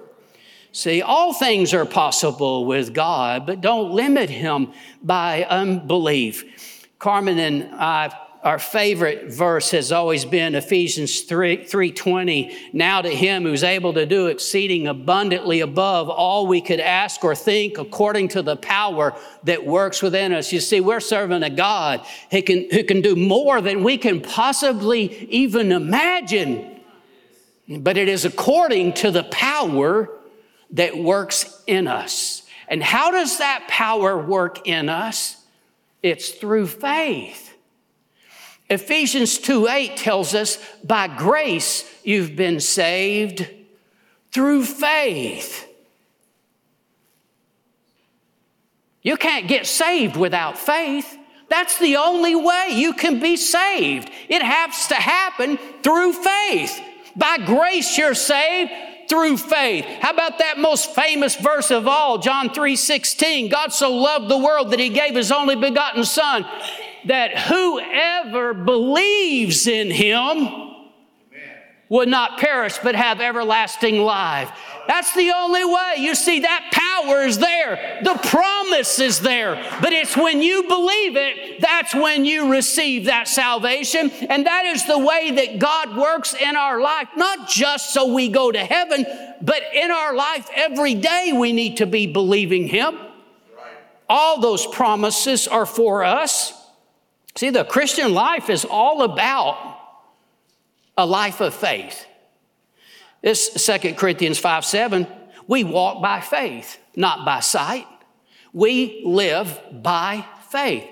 See, 0.79 1.03
all 1.03 1.33
things 1.33 1.75
are 1.75 1.85
possible 1.85 2.65
with 2.65 2.95
God, 2.95 3.47
but 3.47 3.61
don't 3.61 3.91
limit 3.91 4.31
Him 4.31 4.71
by 5.03 5.43
unbelief. 5.43 6.87
Carmen 7.01 7.37
and 7.41 7.75
I 7.75 8.17
our 8.45 8.61
favorite 8.61 9.33
verse 9.33 9.73
has 9.73 9.91
always 9.91 10.25
been 10.25 10.55
Ephesians 10.55 11.23
3, 11.23 11.65
3.20. 11.65 12.73
Now 12.73 13.03
to 13.03 13.11
him 13.11 13.43
who's 13.43 13.65
able 13.65 13.93
to 13.95 14.07
do 14.07 14.29
exceeding 14.29 14.87
abundantly 14.87 15.59
above 15.59 16.09
all 16.09 16.47
we 16.47 16.61
could 16.61 16.79
ask 16.79 17.25
or 17.25 17.35
think 17.35 17.79
according 17.79 18.29
to 18.29 18.43
the 18.43 18.55
power 18.55 19.19
that 19.43 19.67
works 19.67 20.01
within 20.01 20.33
us. 20.33 20.53
You 20.53 20.61
see, 20.61 20.81
we're 20.81 21.01
serving 21.01 21.43
a 21.43 21.51
God 21.51 22.07
who 22.31 22.41
can, 22.41 22.71
who 22.71 22.85
can 22.85 23.01
do 23.01 23.17
more 23.17 23.61
than 23.61 23.83
we 23.83 23.99
can 23.99 24.21
possibly 24.21 25.27
even 25.29 25.73
imagine. 25.73 26.81
But 27.69 27.97
it 27.97 28.09
is 28.09 28.25
according 28.25 28.93
to 28.95 29.11
the 29.11 29.25
power 29.25 30.09
that 30.73 30.97
works 30.97 31.63
in 31.67 31.87
us. 31.87 32.43
And 32.69 32.83
how 32.83 33.11
does 33.11 33.39
that 33.39 33.67
power 33.69 34.19
work 34.19 34.67
in 34.69 34.89
us? 34.89 35.37
It's 36.03 36.31
through 36.31 36.67
faith. 36.67 37.57
Ephesians 38.71 39.39
2 39.39 39.67
8 39.67 39.97
tells 39.97 40.35
us, 40.35 40.59
by 40.85 41.09
grace 41.09 41.91
you've 42.05 42.37
been 42.37 42.61
saved 42.61 43.49
through 44.31 44.65
faith. 44.65 45.67
You 49.03 49.17
can't 49.17 49.49
get 49.49 49.67
saved 49.67 50.17
without 50.17 50.59
faith. 50.59 51.17
That's 51.49 51.79
the 51.79 51.97
only 51.97 52.35
way 52.35 52.73
you 52.73 52.93
can 52.93 53.21
be 53.21 53.39
saved. 53.39 54.11
It 54.29 54.43
has 54.43 54.89
to 54.89 54.97
happen 54.97 55.57
through 55.83 56.13
faith. 56.13 56.79
By 57.17 57.39
grace 57.39 57.97
you're 57.97 58.15
saved 58.15 58.71
through 59.09 59.37
faith. 59.37 59.85
How 59.85 60.11
about 60.11 60.39
that 60.39 60.59
most 60.59 60.95
famous 60.95 61.37
verse 61.37 61.71
of 61.71 61.89
all, 61.89 62.19
John 62.19 62.51
3 62.51 62.77
16? 62.77 63.49
God 63.49 63.73
so 63.73 63.93
loved 63.95 64.29
the 64.29 64.39
world 64.39 64.71
that 64.73 64.79
he 64.79 64.91
gave 64.91 65.15
his 65.15 65.33
only 65.33 65.57
begotten 65.57 66.05
Son 66.05 66.47
that 67.07 67.39
whoever 67.39 68.53
believes 68.55 69.67
in 69.67 69.91
him 69.91 70.49
would 71.89 72.09
not 72.09 72.39
perish 72.39 72.79
but 72.83 72.95
have 72.95 73.21
everlasting 73.21 73.99
life. 73.99 74.51
That's 74.89 75.15
the 75.15 75.33
only 75.33 75.67
way. 75.67 75.97
You 75.99 76.15
see, 76.15 76.41
that 76.41 76.71
power 76.73 77.21
is 77.21 77.37
there. 77.37 78.01
The 78.03 78.15
promise 78.15 78.99
is 78.99 79.21
there. 79.21 79.55
But 79.83 79.93
it's 79.93 80.17
when 80.17 80.41
you 80.41 80.63
believe 80.63 81.15
it, 81.15 81.61
that's 81.61 81.95
when 81.95 82.25
you 82.25 82.51
receive 82.51 83.05
that 83.05 83.29
salvation. 83.29 84.11
And 84.31 84.47
that 84.47 84.65
is 84.65 84.87
the 84.87 84.99
way 84.99 85.31
that 85.33 85.59
God 85.59 85.95
works 85.95 86.33
in 86.33 86.57
our 86.57 86.81
life, 86.81 87.09
not 87.17 87.51
just 87.51 87.93
so 87.93 88.15
we 88.15 88.31
go 88.31 88.51
to 88.51 88.65
heaven, 88.65 89.05
but 89.43 89.63
in 89.75 89.91
our 89.91 90.15
life 90.15 90.49
every 90.55 90.95
day 90.95 91.35
we 91.39 91.53
need 91.53 91.77
to 91.77 91.87
be 91.87 92.07
believing 92.07 92.67
Him. 92.67 92.99
All 94.09 94.41
those 94.41 94.67
promises 94.67 95.47
are 95.47 95.67
for 95.67 96.03
us. 96.03 96.55
See, 97.37 97.51
the 97.51 97.67
Christian 97.67 98.15
life 98.15 98.49
is 98.49 98.65
all 98.65 99.03
about 99.03 99.81
a 100.97 101.05
life 101.05 101.43
of 101.43 101.53
faith. 101.53 102.08
This 103.23 103.67
2 103.67 103.95
Corinthians 103.95 104.39
5 104.39 104.65
7, 104.65 105.07
we 105.47 105.65
walk 105.65 106.03
by 106.03 106.21
faith, 106.21 106.79
not 106.95 107.25
by 107.25 107.41
sight. 107.41 107.87
We 108.53 109.03
live 109.05 109.61
by 109.73 110.25
faith. 110.51 110.85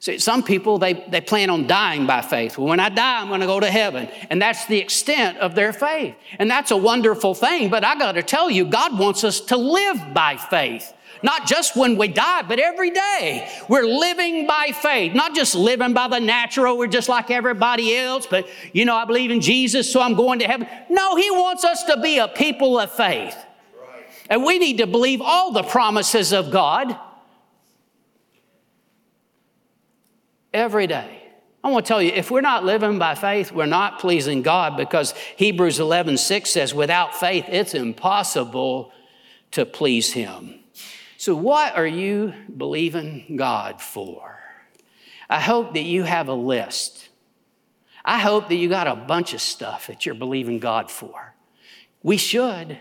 See, 0.00 0.18
some 0.18 0.42
people, 0.42 0.78
they, 0.78 0.94
they 0.94 1.20
plan 1.20 1.50
on 1.50 1.66
dying 1.66 2.06
by 2.06 2.22
faith. 2.22 2.56
Well, 2.56 2.68
when 2.68 2.80
I 2.80 2.88
die, 2.88 3.20
I'm 3.20 3.28
going 3.28 3.40
to 3.40 3.46
go 3.46 3.60
to 3.60 3.70
heaven. 3.70 4.08
And 4.30 4.40
that's 4.40 4.64
the 4.64 4.78
extent 4.78 5.36
of 5.38 5.54
their 5.54 5.74
faith. 5.74 6.14
And 6.38 6.50
that's 6.50 6.70
a 6.70 6.76
wonderful 6.76 7.34
thing. 7.34 7.68
But 7.68 7.84
I 7.84 7.98
got 7.98 8.12
to 8.12 8.22
tell 8.22 8.50
you, 8.50 8.64
God 8.64 8.98
wants 8.98 9.24
us 9.24 9.40
to 9.42 9.58
live 9.58 10.14
by 10.14 10.38
faith. 10.38 10.94
Not 11.22 11.46
just 11.46 11.76
when 11.76 11.96
we 11.96 12.08
die, 12.08 12.42
but 12.42 12.58
every 12.58 12.90
day. 12.90 13.48
We're 13.68 13.86
living 13.86 14.46
by 14.46 14.72
faith, 14.72 15.14
not 15.14 15.34
just 15.34 15.54
living 15.54 15.92
by 15.92 16.08
the 16.08 16.20
natural. 16.20 16.78
We're 16.78 16.86
just 16.86 17.08
like 17.08 17.30
everybody 17.30 17.96
else, 17.96 18.26
but 18.26 18.48
you 18.72 18.84
know, 18.84 18.96
I 18.96 19.04
believe 19.04 19.30
in 19.30 19.40
Jesus, 19.40 19.92
so 19.92 20.00
I'm 20.00 20.14
going 20.14 20.38
to 20.40 20.46
heaven. 20.46 20.66
No, 20.88 21.16
He 21.16 21.30
wants 21.30 21.64
us 21.64 21.84
to 21.84 22.00
be 22.00 22.18
a 22.18 22.28
people 22.28 22.78
of 22.78 22.90
faith. 22.90 23.36
And 24.28 24.44
we 24.44 24.58
need 24.58 24.78
to 24.78 24.86
believe 24.86 25.20
all 25.20 25.52
the 25.52 25.64
promises 25.64 26.32
of 26.32 26.50
God 26.50 26.96
every 30.54 30.86
day. 30.86 31.16
I 31.62 31.70
want 31.70 31.84
to 31.84 31.88
tell 31.88 32.00
you, 32.00 32.12
if 32.12 32.30
we're 32.30 32.40
not 32.40 32.64
living 32.64 32.98
by 32.98 33.14
faith, 33.14 33.52
we're 33.52 33.66
not 33.66 33.98
pleasing 33.98 34.40
God 34.40 34.76
because 34.76 35.12
Hebrews 35.36 35.78
11 35.78 36.16
6 36.16 36.48
says, 36.48 36.74
without 36.74 37.14
faith, 37.14 37.44
it's 37.48 37.74
impossible 37.74 38.92
to 39.50 39.66
please 39.66 40.12
Him. 40.12 40.59
So, 41.20 41.36
what 41.36 41.76
are 41.76 41.86
you 41.86 42.32
believing 42.56 43.36
God 43.36 43.82
for? 43.82 44.38
I 45.28 45.38
hope 45.38 45.74
that 45.74 45.82
you 45.82 46.02
have 46.02 46.28
a 46.28 46.34
list 46.34 47.10
I 48.04 48.18
hope 48.18 48.48
that 48.48 48.56
you 48.56 48.68
got 48.68 48.86
a 48.86 48.96
bunch 48.96 49.34
of 49.34 49.40
stuff 49.40 49.86
that 49.86 50.06
you're 50.06 50.14
believing 50.14 50.58
God 50.58 50.90
for. 50.90 51.34
We 52.02 52.16
should. 52.16 52.78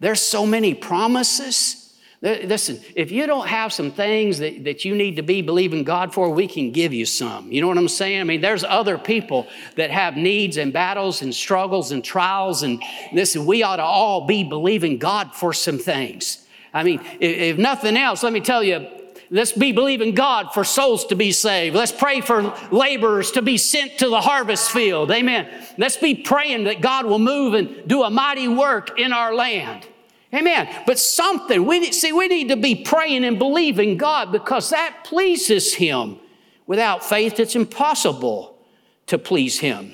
There's 0.00 0.20
so 0.20 0.46
many 0.46 0.74
promises. 0.74 1.96
Listen, 2.20 2.80
if 2.96 3.12
you 3.12 3.26
don't 3.28 3.46
have 3.46 3.72
some 3.72 3.92
things 3.92 4.40
that, 4.40 4.64
that 4.64 4.84
you 4.84 4.96
need 4.96 5.16
to 5.16 5.22
be 5.22 5.42
believing 5.42 5.84
God 5.84 6.12
for, 6.12 6.30
we 6.30 6.48
can 6.48 6.72
give 6.72 6.92
you 6.92 7.06
some. 7.06 7.52
You 7.52 7.60
know 7.60 7.68
what 7.68 7.78
I'm 7.78 7.88
saying? 7.88 8.20
I 8.20 8.24
mean, 8.24 8.40
there's 8.40 8.64
other 8.64 8.98
people 8.98 9.46
that 9.76 9.92
have 9.92 10.16
needs 10.16 10.56
and 10.56 10.72
battles 10.72 11.22
and 11.22 11.32
struggles 11.32 11.92
and 11.92 12.02
trials. 12.02 12.64
And 12.64 12.82
listen, 13.12 13.46
we 13.46 13.62
ought 13.62 13.76
to 13.76 13.84
all 13.84 14.26
be 14.26 14.42
believing 14.42 14.98
God 14.98 15.32
for 15.34 15.52
some 15.52 15.78
things. 15.78 16.44
I 16.78 16.84
mean, 16.84 17.00
if, 17.20 17.38
if 17.54 17.58
nothing 17.58 17.96
else, 17.96 18.22
let 18.22 18.32
me 18.32 18.40
tell 18.40 18.62
you, 18.62 18.86
Let's 19.30 19.52
be 19.52 19.72
believing 19.72 20.14
God 20.14 20.54
for 20.54 20.64
souls 20.64 21.04
to 21.06 21.16
be 21.16 21.32
saved. 21.32 21.76
Let's 21.76 21.92
pray 21.92 22.22
for 22.22 22.54
laborers 22.70 23.30
to 23.32 23.42
be 23.42 23.58
sent 23.58 23.98
to 23.98 24.08
the 24.08 24.22
harvest 24.22 24.70
field. 24.70 25.10
Amen. 25.10 25.46
Let's 25.76 25.98
be 25.98 26.14
praying 26.14 26.64
that 26.64 26.80
God 26.80 27.04
will 27.04 27.18
move 27.18 27.52
and 27.52 27.86
do 27.86 28.04
a 28.04 28.10
mighty 28.10 28.48
work 28.48 28.98
in 28.98 29.12
our 29.12 29.34
land. 29.34 29.86
Amen. 30.32 30.68
But 30.86 30.98
something, 30.98 31.66
we 31.66 31.92
see, 31.92 32.12
we 32.12 32.28
need 32.28 32.48
to 32.48 32.56
be 32.56 32.74
praying 32.74 33.24
and 33.24 33.38
believing 33.38 33.98
God 33.98 34.32
because 34.32 34.70
that 34.70 35.04
pleases 35.04 35.74
Him. 35.74 36.18
Without 36.66 37.04
faith, 37.04 37.38
it's 37.38 37.56
impossible 37.56 38.58
to 39.06 39.18
please 39.18 39.58
Him. 39.58 39.92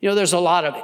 You 0.00 0.08
know, 0.08 0.14
there's 0.14 0.32
a 0.32 0.38
lot 0.38 0.64
of 0.64 0.74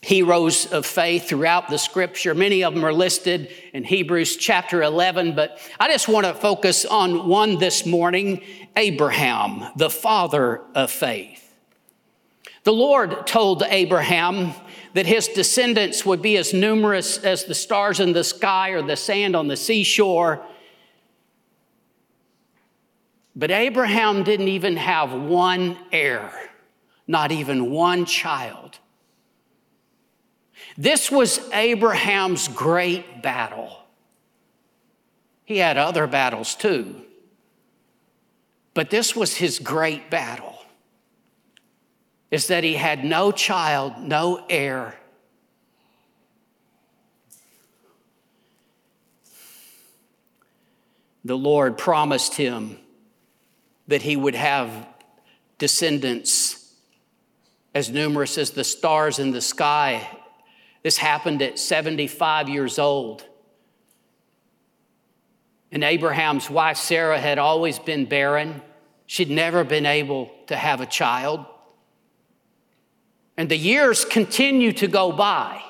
heroes 0.00 0.66
of 0.72 0.86
faith 0.86 1.28
throughout 1.28 1.68
the 1.68 1.78
scripture. 1.78 2.34
Many 2.34 2.62
of 2.64 2.74
them 2.74 2.84
are 2.84 2.92
listed 2.92 3.50
in 3.72 3.84
Hebrews 3.84 4.36
chapter 4.36 4.82
11, 4.82 5.34
but 5.34 5.58
I 5.80 5.90
just 5.90 6.08
want 6.08 6.26
to 6.26 6.34
focus 6.34 6.84
on 6.84 7.28
one 7.28 7.58
this 7.58 7.84
morning 7.84 8.42
Abraham, 8.76 9.72
the 9.76 9.90
father 9.90 10.62
of 10.74 10.90
faith. 10.90 11.44
The 12.62 12.72
Lord 12.72 13.26
told 13.26 13.62
Abraham, 13.62 14.54
that 14.94 15.06
his 15.06 15.28
descendants 15.28 16.04
would 16.04 16.22
be 16.22 16.36
as 16.36 16.52
numerous 16.52 17.18
as 17.18 17.44
the 17.44 17.54
stars 17.54 18.00
in 18.00 18.12
the 18.12 18.24
sky 18.24 18.70
or 18.70 18.82
the 18.82 18.96
sand 18.96 19.36
on 19.36 19.48
the 19.48 19.56
seashore. 19.56 20.44
But 23.36 23.50
Abraham 23.50 24.24
didn't 24.24 24.48
even 24.48 24.76
have 24.76 25.12
one 25.12 25.78
heir, 25.92 26.32
not 27.06 27.30
even 27.30 27.70
one 27.70 28.04
child. 28.06 28.77
This 30.78 31.10
was 31.10 31.40
Abraham's 31.52 32.46
great 32.46 33.20
battle. 33.20 33.76
He 35.44 35.58
had 35.58 35.76
other 35.76 36.06
battles 36.06 36.54
too, 36.54 37.02
but 38.74 38.88
this 38.88 39.16
was 39.16 39.36
his 39.36 39.58
great 39.58 40.08
battle 40.08 40.54
is 42.30 42.48
that 42.48 42.62
he 42.62 42.74
had 42.74 43.04
no 43.04 43.32
child, 43.32 43.98
no 43.98 44.44
heir. 44.50 44.94
The 51.24 51.36
Lord 51.36 51.78
promised 51.78 52.34
him 52.34 52.78
that 53.86 54.02
he 54.02 54.14
would 54.14 54.34
have 54.34 54.86
descendants 55.56 56.74
as 57.74 57.90
numerous 57.90 58.38
as 58.38 58.50
the 58.50 58.64
stars 58.64 59.18
in 59.18 59.30
the 59.30 59.40
sky. 59.40 60.17
This 60.82 60.96
happened 60.96 61.42
at 61.42 61.58
75 61.58 62.48
years 62.48 62.78
old. 62.78 63.24
And 65.70 65.84
Abraham's 65.84 66.48
wife 66.48 66.78
Sarah 66.78 67.20
had 67.20 67.38
always 67.38 67.78
been 67.78 68.06
barren. 68.06 68.62
She'd 69.06 69.30
never 69.30 69.64
been 69.64 69.86
able 69.86 70.30
to 70.46 70.56
have 70.56 70.80
a 70.80 70.86
child. 70.86 71.44
And 73.36 73.48
the 73.48 73.56
years 73.56 74.04
continue 74.04 74.72
to 74.74 74.88
go 74.88 75.12
by. 75.12 75.62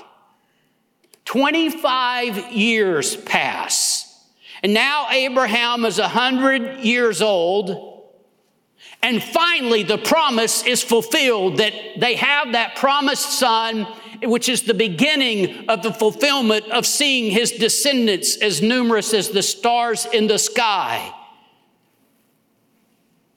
25 1.24 2.52
years 2.52 3.16
pass. 3.16 4.24
And 4.62 4.72
now 4.72 5.08
Abraham 5.10 5.84
is 5.84 5.98
100 5.98 6.80
years 6.80 7.20
old. 7.20 8.06
And 9.02 9.22
finally, 9.22 9.82
the 9.82 9.98
promise 9.98 10.64
is 10.64 10.82
fulfilled 10.82 11.58
that 11.58 11.72
they 11.98 12.14
have 12.16 12.52
that 12.52 12.76
promised 12.76 13.38
son, 13.38 13.86
which 14.22 14.48
is 14.48 14.62
the 14.62 14.74
beginning 14.74 15.68
of 15.68 15.82
the 15.82 15.92
fulfillment 15.92 16.68
of 16.70 16.86
seeing 16.86 17.30
his 17.30 17.52
descendants 17.52 18.36
as 18.36 18.62
numerous 18.62 19.14
as 19.14 19.30
the 19.30 19.42
stars 19.42 20.06
in 20.06 20.26
the 20.26 20.38
sky. 20.38 21.14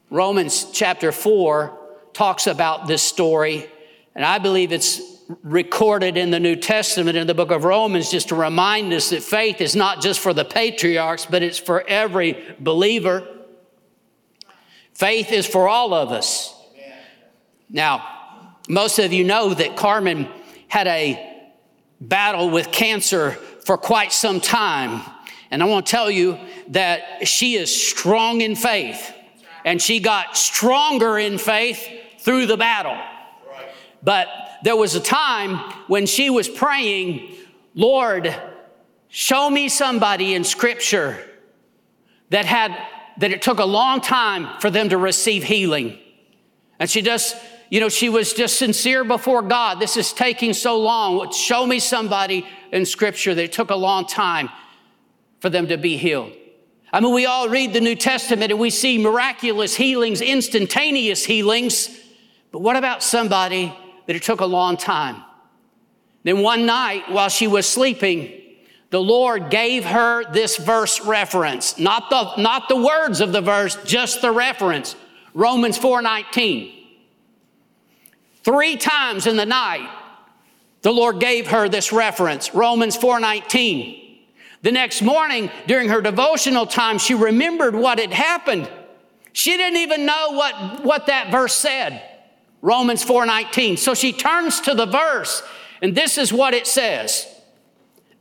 Romans 0.09 0.71
chapter 0.73 1.11
4 1.11 1.77
talks 2.13 2.47
about 2.47 2.87
this 2.87 3.01
story 3.01 3.69
and 4.15 4.25
I 4.25 4.39
believe 4.39 4.71
it's 4.71 5.01
recorded 5.43 6.17
in 6.17 6.31
the 6.31 6.39
New 6.39 6.55
Testament 6.55 7.17
in 7.17 7.27
the 7.27 7.33
book 7.33 7.51
of 7.51 7.63
Romans 7.63 8.11
just 8.11 8.29
to 8.29 8.35
remind 8.35 8.91
us 8.91 9.11
that 9.11 9.23
faith 9.23 9.61
is 9.61 9.75
not 9.75 10.01
just 10.01 10.19
for 10.19 10.33
the 10.33 10.43
patriarchs, 10.43 11.25
but 11.25 11.41
it's 11.41 11.57
for 11.57 11.87
every 11.87 12.55
believer. 12.59 13.25
Faith 14.93 15.31
is 15.31 15.47
for 15.47 15.69
all 15.69 15.93
of 15.93 16.11
us. 16.11 16.53
Now, 17.69 18.57
most 18.67 18.99
of 18.99 19.13
you 19.13 19.23
know 19.23 19.53
that 19.53 19.77
Carmen 19.77 20.27
had 20.71 20.87
a 20.87 21.43
battle 21.99 22.49
with 22.49 22.71
cancer 22.71 23.31
for 23.65 23.77
quite 23.77 24.13
some 24.13 24.39
time. 24.39 25.01
And 25.51 25.61
I 25.61 25.65
want 25.65 25.85
to 25.85 25.91
tell 25.91 26.09
you 26.09 26.39
that 26.69 27.27
she 27.27 27.55
is 27.55 27.69
strong 27.89 28.39
in 28.39 28.55
faith. 28.55 29.13
And 29.65 29.81
she 29.81 29.99
got 29.99 30.37
stronger 30.37 31.19
in 31.19 31.37
faith 31.37 31.85
through 32.19 32.45
the 32.45 32.55
battle. 32.55 32.97
But 34.01 34.29
there 34.63 34.77
was 34.77 34.95
a 34.95 35.01
time 35.01 35.57
when 35.87 36.05
she 36.05 36.29
was 36.29 36.47
praying, 36.47 37.35
Lord, 37.75 38.33
show 39.09 39.49
me 39.49 39.67
somebody 39.67 40.35
in 40.35 40.45
scripture 40.45 41.19
that 42.29 42.45
had 42.45 42.71
that 43.17 43.33
it 43.33 43.41
took 43.41 43.59
a 43.59 43.65
long 43.65 43.99
time 43.99 44.47
for 44.61 44.69
them 44.69 44.87
to 44.87 44.97
receive 44.97 45.43
healing. 45.43 45.99
And 46.79 46.89
she 46.89 47.01
just, 47.01 47.35
you 47.71 47.79
know, 47.79 47.89
she 47.89 48.09
was 48.09 48.33
just 48.33 48.59
sincere 48.59 49.03
before 49.03 49.41
God. 49.41 49.79
This 49.79 49.97
is 49.97 50.13
taking 50.13 50.53
so 50.53 50.77
long. 50.79 51.31
Show 51.31 51.65
me 51.65 51.79
somebody 51.79 52.45
in 52.71 52.85
scripture 52.85 53.33
that 53.33 53.43
it 53.43 53.51
took 53.51 53.71
a 53.71 53.75
long 53.75 54.05
time 54.05 54.49
for 55.39 55.49
them 55.49 55.67
to 55.69 55.77
be 55.77 55.97
healed. 55.97 56.33
I 56.93 56.99
mean, 56.99 57.13
we 57.13 57.25
all 57.25 57.49
read 57.49 57.73
the 57.73 57.81
New 57.81 57.95
Testament 57.95 58.51
and 58.51 58.59
we 58.59 58.69
see 58.69 58.99
miraculous 58.99 59.75
healings, 59.75 60.21
instantaneous 60.21 61.25
healings. 61.25 61.97
But 62.51 62.59
what 62.59 62.75
about 62.75 63.01
somebody 63.01 63.75
that 64.11 64.17
it 64.17 64.23
took 64.23 64.41
a 64.41 64.45
long 64.45 64.75
time. 64.75 65.23
Then 66.23 66.41
one 66.41 66.65
night 66.65 67.09
while 67.09 67.29
she 67.29 67.47
was 67.47 67.65
sleeping, 67.65 68.41
the 68.89 69.01
Lord 69.01 69.49
gave 69.49 69.85
her 69.85 70.29
this 70.33 70.57
verse 70.57 70.99
reference, 70.99 71.79
not 71.79 72.09
the, 72.09 72.35
not 72.41 72.67
the 72.67 72.75
words 72.75 73.21
of 73.21 73.31
the 73.31 73.39
verse, 73.39 73.77
just 73.85 74.21
the 74.21 74.31
reference. 74.31 74.97
Romans 75.33 75.79
4:19. 75.79 76.80
Three 78.43 78.75
times 78.77 79.27
in 79.27 79.37
the 79.37 79.45
night, 79.45 79.89
the 80.81 80.91
Lord 80.91 81.19
gave 81.19 81.47
her 81.47 81.69
this 81.69 81.91
reference, 81.91 82.53
Romans 82.53 82.97
4:19. 82.97 83.97
The 84.63 84.71
next 84.71 85.01
morning, 85.01 85.49
during 85.67 85.89
her 85.89 86.01
devotional 86.01 86.65
time, 86.65 86.99
she 86.99 87.13
remembered 87.15 87.75
what 87.75 87.99
had 87.99 88.13
happened. 88.13 88.69
She 89.33 89.57
didn't 89.57 89.79
even 89.79 90.05
know 90.05 90.31
what, 90.31 90.83
what 90.83 91.07
that 91.07 91.31
verse 91.31 91.55
said. 91.55 92.03
Romans 92.61 93.03
4:19. 93.03 93.77
So 93.77 93.93
she 93.93 94.13
turns 94.13 94.61
to 94.61 94.75
the 94.75 94.85
verse 94.85 95.41
and 95.81 95.95
this 95.95 96.17
is 96.17 96.31
what 96.31 96.53
it 96.53 96.67
says. 96.67 97.27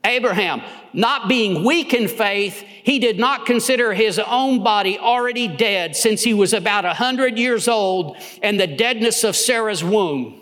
Abraham, 0.04 0.62
not 0.92 1.28
being 1.28 1.64
weak 1.64 1.92
in 1.92 2.08
faith, 2.08 2.62
he 2.82 2.98
did 2.98 3.18
not 3.18 3.44
consider 3.46 3.92
his 3.92 4.18
own 4.18 4.62
body 4.62 4.98
already 4.98 5.46
dead 5.46 5.94
since 5.94 6.22
he 6.22 6.32
was 6.32 6.52
about 6.52 6.84
100 6.84 7.38
years 7.38 7.68
old 7.68 8.16
and 8.42 8.58
the 8.58 8.66
deadness 8.66 9.24
of 9.24 9.36
Sarah's 9.36 9.84
womb. 9.84 10.40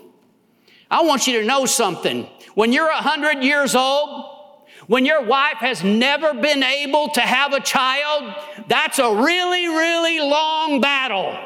I 0.89 1.03
want 1.03 1.27
you 1.27 1.39
to 1.39 1.45
know 1.45 1.65
something. 1.65 2.27
When 2.55 2.71
you're 2.71 2.87
100 2.87 3.43
years 3.43 3.75
old, 3.75 4.37
when 4.87 5.05
your 5.05 5.23
wife 5.23 5.57
has 5.57 5.83
never 5.83 6.33
been 6.33 6.63
able 6.63 7.09
to 7.09 7.21
have 7.21 7.53
a 7.53 7.59
child, 7.59 8.33
that's 8.67 8.97
a 8.97 9.13
really, 9.13 9.67
really 9.67 10.19
long 10.19 10.81
battle. 10.81 11.37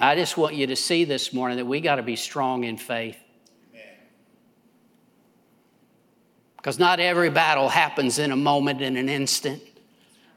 I 0.00 0.14
just 0.14 0.36
want 0.36 0.54
you 0.54 0.68
to 0.68 0.76
see 0.76 1.04
this 1.04 1.32
morning 1.32 1.56
that 1.58 1.66
we 1.66 1.80
got 1.80 1.96
to 1.96 2.02
be 2.02 2.16
strong 2.16 2.64
in 2.64 2.76
faith. 2.76 3.16
Because 6.56 6.78
not 6.78 7.00
every 7.00 7.30
battle 7.30 7.68
happens 7.68 8.18
in 8.18 8.30
a 8.30 8.36
moment, 8.36 8.80
in 8.80 8.96
an 8.96 9.08
instant. 9.08 9.62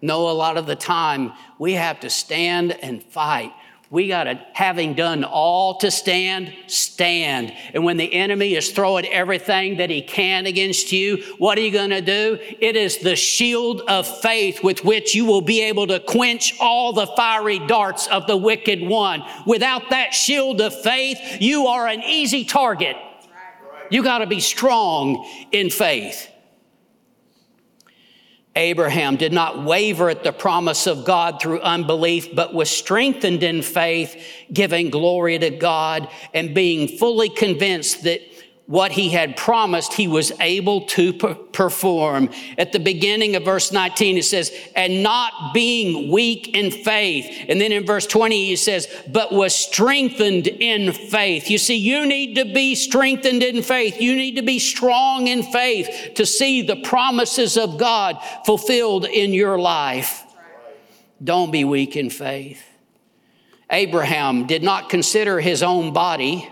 No, 0.01 0.29
a 0.29 0.31
lot 0.31 0.57
of 0.57 0.65
the 0.65 0.75
time 0.75 1.33
we 1.59 1.73
have 1.73 1.99
to 2.01 2.09
stand 2.09 2.71
and 2.71 3.03
fight. 3.03 3.51
We 3.91 4.07
got 4.07 4.23
to, 4.23 4.41
having 4.53 4.93
done 4.93 5.25
all 5.25 5.77
to 5.79 5.91
stand, 5.91 6.53
stand. 6.67 7.51
And 7.73 7.83
when 7.83 7.97
the 7.97 8.13
enemy 8.13 8.55
is 8.55 8.71
throwing 8.71 9.05
everything 9.07 9.77
that 9.77 9.89
he 9.89 10.01
can 10.01 10.45
against 10.45 10.93
you, 10.93 11.21
what 11.39 11.57
are 11.57 11.61
you 11.61 11.71
going 11.73 11.89
to 11.89 11.99
do? 11.99 12.39
It 12.39 12.77
is 12.77 12.99
the 12.99 13.17
shield 13.17 13.81
of 13.89 14.07
faith 14.21 14.63
with 14.63 14.85
which 14.85 15.13
you 15.13 15.25
will 15.25 15.41
be 15.41 15.61
able 15.63 15.87
to 15.87 15.99
quench 15.99 16.57
all 16.61 16.93
the 16.93 17.07
fiery 17.17 17.59
darts 17.59 18.07
of 18.07 18.27
the 18.27 18.37
wicked 18.37 18.81
one. 18.81 19.25
Without 19.45 19.89
that 19.89 20.13
shield 20.13 20.61
of 20.61 20.73
faith, 20.81 21.19
you 21.41 21.67
are 21.67 21.85
an 21.85 22.01
easy 22.01 22.45
target. 22.45 22.95
You 23.89 24.03
got 24.03 24.19
to 24.19 24.25
be 24.25 24.39
strong 24.39 25.29
in 25.51 25.69
faith. 25.69 26.30
Abraham 28.55 29.15
did 29.15 29.31
not 29.31 29.63
waver 29.63 30.09
at 30.09 30.23
the 30.23 30.33
promise 30.33 30.85
of 30.85 31.05
God 31.05 31.41
through 31.41 31.61
unbelief, 31.61 32.35
but 32.35 32.53
was 32.53 32.69
strengthened 32.69 33.43
in 33.43 33.61
faith, 33.61 34.21
giving 34.51 34.89
glory 34.89 35.39
to 35.39 35.49
God 35.51 36.09
and 36.33 36.53
being 36.53 36.97
fully 36.97 37.29
convinced 37.29 38.03
that 38.03 38.21
what 38.71 38.93
he 38.93 39.09
had 39.09 39.35
promised, 39.35 39.91
he 39.91 40.07
was 40.07 40.31
able 40.39 40.85
to 40.85 41.11
perform. 41.11 42.29
At 42.57 42.71
the 42.71 42.79
beginning 42.79 43.35
of 43.35 43.43
verse 43.43 43.73
19, 43.73 44.17
it 44.17 44.23
says, 44.23 44.49
and 44.77 45.03
not 45.03 45.53
being 45.53 46.09
weak 46.09 46.55
in 46.55 46.71
faith. 46.71 47.47
And 47.49 47.59
then 47.59 47.73
in 47.73 47.85
verse 47.85 48.07
20, 48.07 48.45
he 48.45 48.55
says, 48.55 48.87
but 49.09 49.33
was 49.33 49.53
strengthened 49.53 50.47
in 50.47 50.93
faith. 50.93 51.49
You 51.49 51.57
see, 51.57 51.75
you 51.75 52.05
need 52.05 52.35
to 52.35 52.45
be 52.45 52.75
strengthened 52.75 53.43
in 53.43 53.61
faith. 53.61 53.99
You 53.99 54.15
need 54.15 54.37
to 54.37 54.41
be 54.41 54.57
strong 54.57 55.27
in 55.27 55.43
faith 55.43 56.13
to 56.15 56.25
see 56.25 56.61
the 56.61 56.77
promises 56.77 57.57
of 57.57 57.77
God 57.77 58.23
fulfilled 58.45 59.03
in 59.03 59.33
your 59.33 59.59
life. 59.59 60.23
Don't 61.21 61.51
be 61.51 61.65
weak 61.65 61.97
in 61.97 62.09
faith. 62.09 62.63
Abraham 63.69 64.47
did 64.47 64.63
not 64.63 64.89
consider 64.89 65.41
his 65.41 65.61
own 65.61 65.91
body 65.91 66.49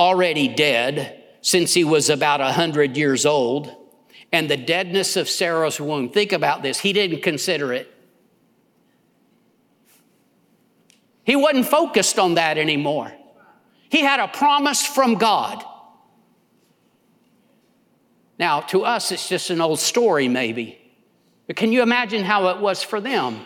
already 0.00 0.48
dead 0.48 1.14
since 1.48 1.72
he 1.72 1.82
was 1.82 2.10
about 2.10 2.40
100 2.40 2.94
years 2.94 3.24
old, 3.24 3.74
and 4.32 4.50
the 4.50 4.56
deadness 4.58 5.16
of 5.16 5.30
Sarah's 5.30 5.80
womb. 5.80 6.10
Think 6.10 6.32
about 6.32 6.62
this. 6.62 6.78
He 6.78 6.92
didn't 6.92 7.22
consider 7.22 7.72
it. 7.72 7.90
He 11.24 11.36
wasn't 11.36 11.64
focused 11.64 12.18
on 12.18 12.34
that 12.34 12.58
anymore. 12.58 13.14
He 13.88 14.02
had 14.02 14.20
a 14.20 14.28
promise 14.28 14.84
from 14.84 15.14
God. 15.14 15.64
Now, 18.38 18.60
to 18.60 18.84
us, 18.84 19.10
it's 19.10 19.26
just 19.26 19.48
an 19.48 19.62
old 19.62 19.78
story, 19.78 20.28
maybe. 20.28 20.78
But 21.46 21.56
can 21.56 21.72
you 21.72 21.80
imagine 21.80 22.24
how 22.24 22.48
it 22.48 22.58
was 22.58 22.82
for 22.82 23.00
them? 23.00 23.40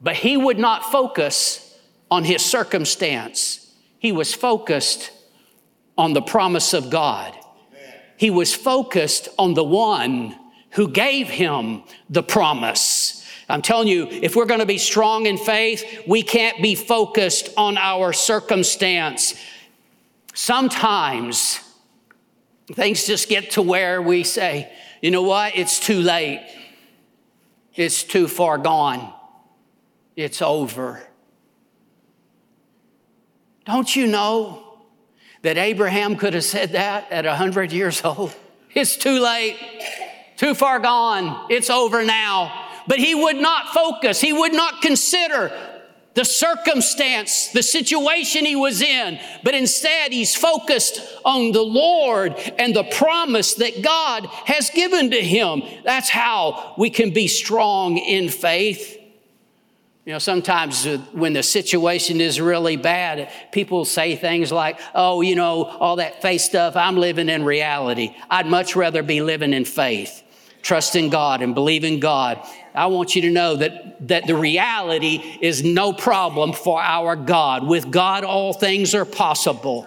But 0.00 0.14
he 0.14 0.36
would 0.36 0.60
not 0.60 0.92
focus 0.92 1.76
on 2.08 2.22
his 2.22 2.44
circumstance. 2.44 3.66
He 4.00 4.12
was 4.12 4.34
focused 4.34 5.12
on 5.96 6.14
the 6.14 6.22
promise 6.22 6.72
of 6.72 6.90
God. 6.90 7.36
He 8.16 8.30
was 8.30 8.54
focused 8.54 9.28
on 9.38 9.54
the 9.54 9.62
one 9.62 10.34
who 10.70 10.88
gave 10.88 11.28
him 11.28 11.82
the 12.08 12.22
promise. 12.22 13.26
I'm 13.48 13.62
telling 13.62 13.88
you, 13.88 14.08
if 14.08 14.34
we're 14.34 14.46
going 14.46 14.60
to 14.60 14.66
be 14.66 14.78
strong 14.78 15.26
in 15.26 15.36
faith, 15.36 15.84
we 16.06 16.22
can't 16.22 16.62
be 16.62 16.74
focused 16.74 17.50
on 17.56 17.76
our 17.76 18.12
circumstance. 18.12 19.34
Sometimes 20.32 21.60
things 22.72 23.06
just 23.06 23.28
get 23.28 23.52
to 23.52 23.62
where 23.62 24.00
we 24.00 24.24
say, 24.24 24.72
you 25.02 25.10
know 25.10 25.22
what, 25.22 25.56
it's 25.56 25.78
too 25.78 26.00
late. 26.00 26.46
It's 27.74 28.02
too 28.02 28.28
far 28.28 28.56
gone. 28.56 29.12
It's 30.16 30.40
over. 30.40 31.06
Don't 33.70 33.94
you 33.94 34.08
know 34.08 34.64
that 35.42 35.56
Abraham 35.56 36.16
could 36.16 36.34
have 36.34 36.42
said 36.42 36.72
that 36.72 37.10
at 37.12 37.24
100 37.24 37.70
years 37.70 38.04
old? 38.04 38.34
It's 38.74 38.96
too 38.96 39.20
late, 39.20 39.56
too 40.36 40.54
far 40.54 40.80
gone, 40.80 41.46
it's 41.48 41.70
over 41.70 42.04
now. 42.04 42.68
But 42.88 42.98
he 42.98 43.14
would 43.14 43.36
not 43.36 43.68
focus, 43.68 44.20
he 44.20 44.32
would 44.32 44.52
not 44.52 44.82
consider 44.82 45.52
the 46.14 46.24
circumstance, 46.24 47.50
the 47.52 47.62
situation 47.62 48.44
he 48.44 48.56
was 48.56 48.82
in, 48.82 49.20
but 49.44 49.54
instead 49.54 50.12
he's 50.12 50.34
focused 50.34 51.00
on 51.24 51.52
the 51.52 51.62
Lord 51.62 52.34
and 52.58 52.74
the 52.74 52.82
promise 52.82 53.54
that 53.54 53.82
God 53.82 54.26
has 54.46 54.68
given 54.70 55.12
to 55.12 55.20
him. 55.20 55.62
That's 55.84 56.08
how 56.08 56.74
we 56.76 56.90
can 56.90 57.10
be 57.10 57.28
strong 57.28 57.98
in 57.98 58.30
faith. 58.30 58.99
You 60.10 60.14
know, 60.14 60.18
sometimes 60.18 60.86
when 61.12 61.34
the 61.34 61.42
situation 61.44 62.20
is 62.20 62.40
really 62.40 62.76
bad, 62.76 63.30
people 63.52 63.84
say 63.84 64.16
things 64.16 64.50
like, 64.50 64.80
oh, 64.92 65.20
you 65.20 65.36
know, 65.36 65.66
all 65.66 65.94
that 65.96 66.20
faith 66.20 66.40
stuff, 66.40 66.74
I'm 66.74 66.96
living 66.96 67.28
in 67.28 67.44
reality. 67.44 68.16
I'd 68.28 68.48
much 68.48 68.74
rather 68.74 69.04
be 69.04 69.22
living 69.22 69.52
in 69.52 69.64
faith, 69.64 70.24
trusting 70.62 71.10
God 71.10 71.42
and 71.42 71.54
believing 71.54 72.00
God. 72.00 72.44
I 72.74 72.86
want 72.86 73.14
you 73.14 73.22
to 73.22 73.30
know 73.30 73.54
that, 73.54 74.08
that 74.08 74.26
the 74.26 74.34
reality 74.34 75.22
is 75.40 75.62
no 75.62 75.92
problem 75.92 76.54
for 76.54 76.82
our 76.82 77.14
God. 77.14 77.64
With 77.64 77.92
God, 77.92 78.24
all 78.24 78.52
things 78.52 78.96
are 78.96 79.04
possible. 79.04 79.86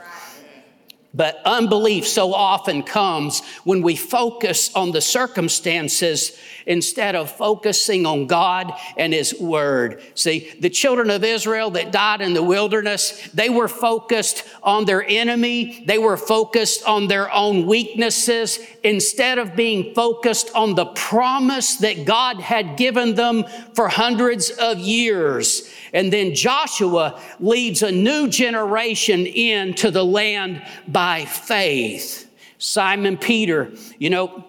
But 1.15 1.41
unbelief 1.45 2.07
so 2.07 2.33
often 2.33 2.81
comes 2.81 3.43
when 3.63 3.83
we 3.83 3.95
focus 3.95 4.73
on 4.73 4.91
the 4.91 5.01
circumstances 5.01 6.35
instead 6.65 7.13
of 7.13 7.29
focusing 7.29 8.07
on 8.07 8.25
God 8.25 8.73
and 8.97 9.13
His 9.13 9.39
Word. 9.39 10.01
See, 10.15 10.51
the 10.59 10.71
children 10.71 11.11
of 11.11 11.23
Israel 11.23 11.69
that 11.71 11.91
died 11.91 12.21
in 12.21 12.33
the 12.33 12.41
wilderness, 12.41 13.29
they 13.31 13.49
were 13.49 13.67
focused 13.67 14.43
on 14.63 14.85
their 14.85 15.03
enemy, 15.03 15.83
they 15.85 15.99
were 15.99 16.17
focused 16.17 16.87
on 16.87 17.07
their 17.07 17.31
own 17.31 17.67
weaknesses 17.67 18.59
instead 18.83 19.37
of 19.37 19.55
being 19.55 19.93
focused 19.93 20.49
on 20.55 20.73
the 20.73 20.85
promise 20.87 21.75
that 21.77 22.05
God 22.05 22.39
had 22.39 22.75
given 22.75 23.13
them 23.13 23.45
for 23.75 23.87
hundreds 23.87 24.49
of 24.49 24.79
years. 24.79 25.69
And 25.93 26.11
then 26.11 26.33
Joshua 26.33 27.21
leads 27.39 27.83
a 27.83 27.91
new 27.91 28.27
generation 28.27 29.27
into 29.27 29.91
the 29.91 30.03
land 30.03 30.63
by 30.87 31.02
faith. 31.25 32.29
Simon 32.57 33.17
Peter, 33.17 33.71
you 33.97 34.09
know, 34.09 34.45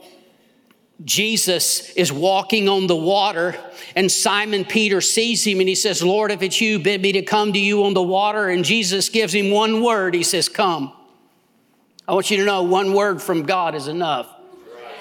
Jesus 1.02 1.90
is 1.90 2.12
walking 2.12 2.68
on 2.68 2.86
the 2.86 2.96
water, 2.96 3.56
and 3.96 4.10
Simon 4.10 4.64
Peter 4.64 5.00
sees 5.00 5.44
him 5.44 5.58
and 5.58 5.68
he 5.68 5.74
says, 5.74 6.02
Lord, 6.02 6.30
if 6.30 6.40
it's 6.40 6.60
you, 6.60 6.78
bid 6.78 7.02
me 7.02 7.12
to 7.12 7.22
come 7.22 7.52
to 7.52 7.58
you 7.58 7.84
on 7.84 7.94
the 7.94 8.02
water. 8.02 8.48
And 8.48 8.64
Jesus 8.64 9.08
gives 9.08 9.34
him 9.34 9.50
one 9.50 9.82
word. 9.82 10.14
He 10.14 10.22
says, 10.22 10.48
Come. 10.48 10.92
I 12.06 12.12
want 12.12 12.30
you 12.30 12.36
to 12.36 12.44
know 12.44 12.62
one 12.62 12.92
word 12.92 13.20
from 13.20 13.42
God 13.42 13.74
is 13.74 13.88
enough. 13.88 14.32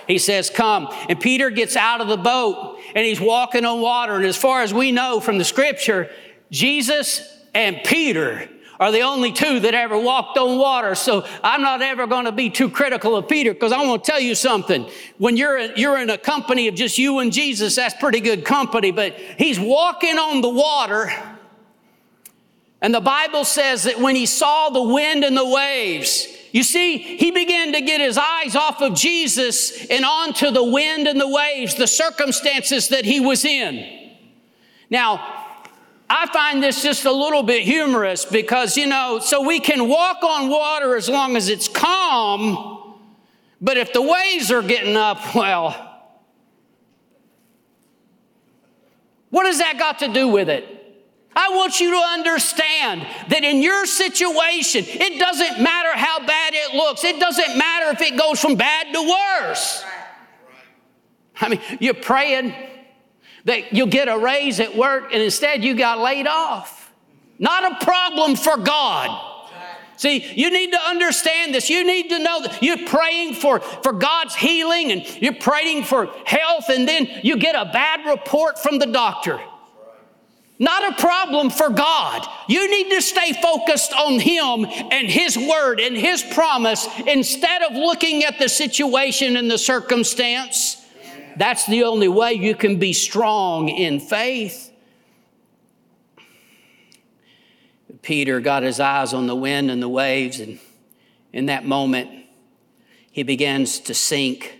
He 0.07 0.17
says, 0.17 0.49
Come. 0.49 0.89
And 1.07 1.19
Peter 1.19 1.49
gets 1.49 1.75
out 1.75 2.01
of 2.01 2.07
the 2.07 2.17
boat 2.17 2.79
and 2.95 3.05
he's 3.05 3.21
walking 3.21 3.63
on 3.65 3.81
water. 3.81 4.15
And 4.15 4.25
as 4.25 4.37
far 4.37 4.61
as 4.61 4.73
we 4.73 4.91
know 4.91 5.19
from 5.19 5.37
the 5.37 5.45
scripture, 5.45 6.09
Jesus 6.51 7.21
and 7.53 7.79
Peter 7.83 8.49
are 8.79 8.91
the 8.91 9.01
only 9.01 9.31
two 9.31 9.59
that 9.61 9.73
ever 9.73 9.97
walked 9.97 10.37
on 10.37 10.57
water. 10.57 10.95
So 10.95 11.25
I'm 11.43 11.61
not 11.61 11.81
ever 11.81 12.07
going 12.07 12.25
to 12.25 12.31
be 12.31 12.49
too 12.49 12.69
critical 12.69 13.15
of 13.15 13.27
Peter 13.27 13.53
because 13.53 13.71
I 13.71 13.85
want 13.85 14.03
to 14.03 14.11
tell 14.11 14.19
you 14.19 14.35
something. 14.35 14.89
When 15.17 15.37
you're, 15.37 15.59
you're 15.75 15.99
in 15.99 16.09
a 16.09 16.17
company 16.17 16.67
of 16.67 16.75
just 16.75 16.97
you 16.97 17.19
and 17.19 17.31
Jesus, 17.31 17.75
that's 17.75 17.95
pretty 17.95 18.19
good 18.19 18.45
company, 18.45 18.91
but 18.91 19.13
he's 19.13 19.59
walking 19.59 20.17
on 20.17 20.41
the 20.41 20.49
water. 20.49 21.11
And 22.81 22.93
the 22.93 23.01
Bible 23.01 23.45
says 23.45 23.83
that 23.83 23.99
when 23.99 24.15
he 24.15 24.25
saw 24.25 24.69
the 24.69 24.83
wind 24.83 25.23
and 25.23 25.37
the 25.37 25.47
waves, 25.47 26.27
you 26.51 26.63
see, 26.63 26.97
he 26.97 27.31
began 27.31 27.73
to 27.73 27.81
get 27.81 28.01
his 28.01 28.17
eyes 28.17 28.55
off 28.55 28.81
of 28.81 28.93
Jesus 28.93 29.85
and 29.87 30.03
onto 30.03 30.51
the 30.51 30.63
wind 30.63 31.07
and 31.07 31.19
the 31.19 31.27
waves, 31.27 31.75
the 31.75 31.87
circumstances 31.87 32.89
that 32.89 33.05
he 33.05 33.19
was 33.19 33.45
in. 33.45 34.01
Now, 34.89 35.42
I 36.23 36.25
find 36.27 36.63
this 36.63 36.81
just 36.81 37.03
a 37.03 37.11
little 37.11 37.43
bit 37.43 37.63
humorous 37.63 38.23
because, 38.23 38.77
you 38.77 38.87
know, 38.87 39.19
so 39.19 39.45
we 39.45 39.59
can 39.59 39.89
walk 39.89 40.23
on 40.23 40.47
water 40.47 40.95
as 40.95 41.09
long 41.09 41.35
as 41.35 41.49
it's 41.49 41.67
calm, 41.67 42.97
but 43.59 43.75
if 43.75 43.91
the 43.91 44.01
waves 44.01 44.49
are 44.49 44.61
getting 44.61 44.95
up, 44.95 45.35
well, 45.35 46.01
what 49.31 49.45
has 49.47 49.57
that 49.57 49.77
got 49.77 49.99
to 49.99 50.07
do 50.07 50.29
with 50.29 50.47
it? 50.47 50.65
I 51.35 51.49
want 51.49 51.81
you 51.81 51.91
to 51.91 51.97
understand 51.97 53.05
that 53.27 53.43
in 53.43 53.61
your 53.61 53.85
situation, 53.85 54.85
it 54.87 55.19
doesn't 55.19 55.61
matter 55.61 55.91
how 55.93 56.25
bad 56.25 56.53
it 56.53 56.73
looks. 56.73 57.03
It 57.03 57.19
doesn't 57.19 57.57
matter 57.57 57.91
if 57.91 58.01
it 58.01 58.17
goes 58.17 58.39
from 58.39 58.55
bad 58.55 58.93
to 58.93 59.01
worse. 59.41 59.83
I 61.41 61.49
mean, 61.49 61.59
you're 61.81 61.93
praying 61.95 62.53
that 63.45 63.73
you'll 63.73 63.87
get 63.87 64.07
a 64.07 64.17
raise 64.17 64.59
at 64.59 64.75
work 64.75 65.11
and 65.11 65.21
instead 65.21 65.63
you 65.63 65.75
got 65.75 65.99
laid 65.99 66.27
off. 66.27 66.91
Not 67.39 67.71
a 67.71 67.85
problem 67.85 68.35
for 68.35 68.57
God. 68.57 69.31
See, 69.97 70.25
you 70.35 70.49
need 70.49 70.71
to 70.71 70.79
understand 70.79 71.53
this. 71.53 71.69
You 71.69 71.85
need 71.85 72.09
to 72.09 72.19
know 72.19 72.41
that 72.41 72.63
you're 72.63 72.87
praying 72.87 73.35
for, 73.35 73.59
for 73.59 73.93
God's 73.93 74.35
healing 74.35 74.91
and 74.91 75.21
you're 75.21 75.35
praying 75.35 75.83
for 75.83 76.07
health, 76.25 76.69
and 76.69 76.87
then 76.87 77.07
you 77.23 77.37
get 77.37 77.55
a 77.55 77.65
bad 77.71 78.05
report 78.05 78.57
from 78.59 78.79
the 78.79 78.87
doctor. 78.87 79.39
Not 80.59 80.93
a 80.93 81.01
problem 81.01 81.49
for 81.49 81.69
God. 81.69 82.27
You 82.47 82.69
need 82.69 82.89
to 82.91 83.01
stay 83.01 83.33
focused 83.33 83.93
on 83.93 84.19
Him 84.19 84.65
and 84.91 85.07
His 85.09 85.37
word 85.37 85.79
and 85.79 85.95
His 85.95 86.23
promise 86.23 86.87
instead 87.07 87.61
of 87.63 87.73
looking 87.73 88.23
at 88.23 88.39
the 88.39 88.49
situation 88.49 89.35
and 89.35 89.49
the 89.49 89.57
circumstance. 89.57 90.82
That's 91.37 91.65
the 91.65 91.83
only 91.83 92.07
way 92.07 92.33
you 92.33 92.55
can 92.55 92.77
be 92.77 92.93
strong 92.93 93.69
in 93.69 93.99
faith. 93.99 94.71
Peter 98.01 98.39
got 98.41 98.63
his 98.63 98.79
eyes 98.79 99.13
on 99.13 99.27
the 99.27 99.35
wind 99.35 99.71
and 99.71 99.81
the 99.81 99.89
waves, 99.89 100.39
and 100.39 100.59
in 101.31 101.45
that 101.47 101.65
moment, 101.65 102.09
he 103.11 103.23
begins 103.23 103.79
to 103.79 103.93
sink. 103.93 104.59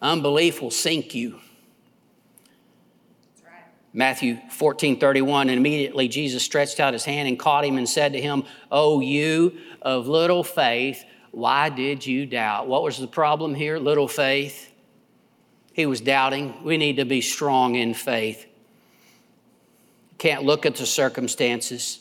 Unbelief 0.00 0.60
will 0.60 0.70
sink 0.70 1.14
you. 1.14 1.38
Matthew 3.94 4.38
14, 4.50 4.98
31, 4.98 5.50
and 5.50 5.58
immediately 5.58 6.08
Jesus 6.08 6.42
stretched 6.42 6.80
out 6.80 6.94
his 6.94 7.04
hand 7.04 7.28
and 7.28 7.38
caught 7.38 7.64
him 7.64 7.76
and 7.76 7.88
said 7.88 8.14
to 8.14 8.20
him, 8.20 8.44
Oh, 8.70 9.00
you 9.00 9.58
of 9.82 10.08
little 10.08 10.42
faith, 10.42 11.04
why 11.30 11.68
did 11.68 12.04
you 12.06 12.26
doubt? 12.26 12.68
What 12.68 12.82
was 12.82 12.98
the 12.98 13.06
problem 13.06 13.54
here? 13.54 13.78
Little 13.78 14.08
faith. 14.08 14.71
He 15.72 15.86
was 15.86 16.00
doubting. 16.00 16.62
We 16.64 16.76
need 16.76 16.96
to 16.96 17.04
be 17.04 17.20
strong 17.20 17.74
in 17.74 17.94
faith. 17.94 18.46
Can't 20.18 20.44
look 20.44 20.66
at 20.66 20.76
the 20.76 20.86
circumstances. 20.86 22.00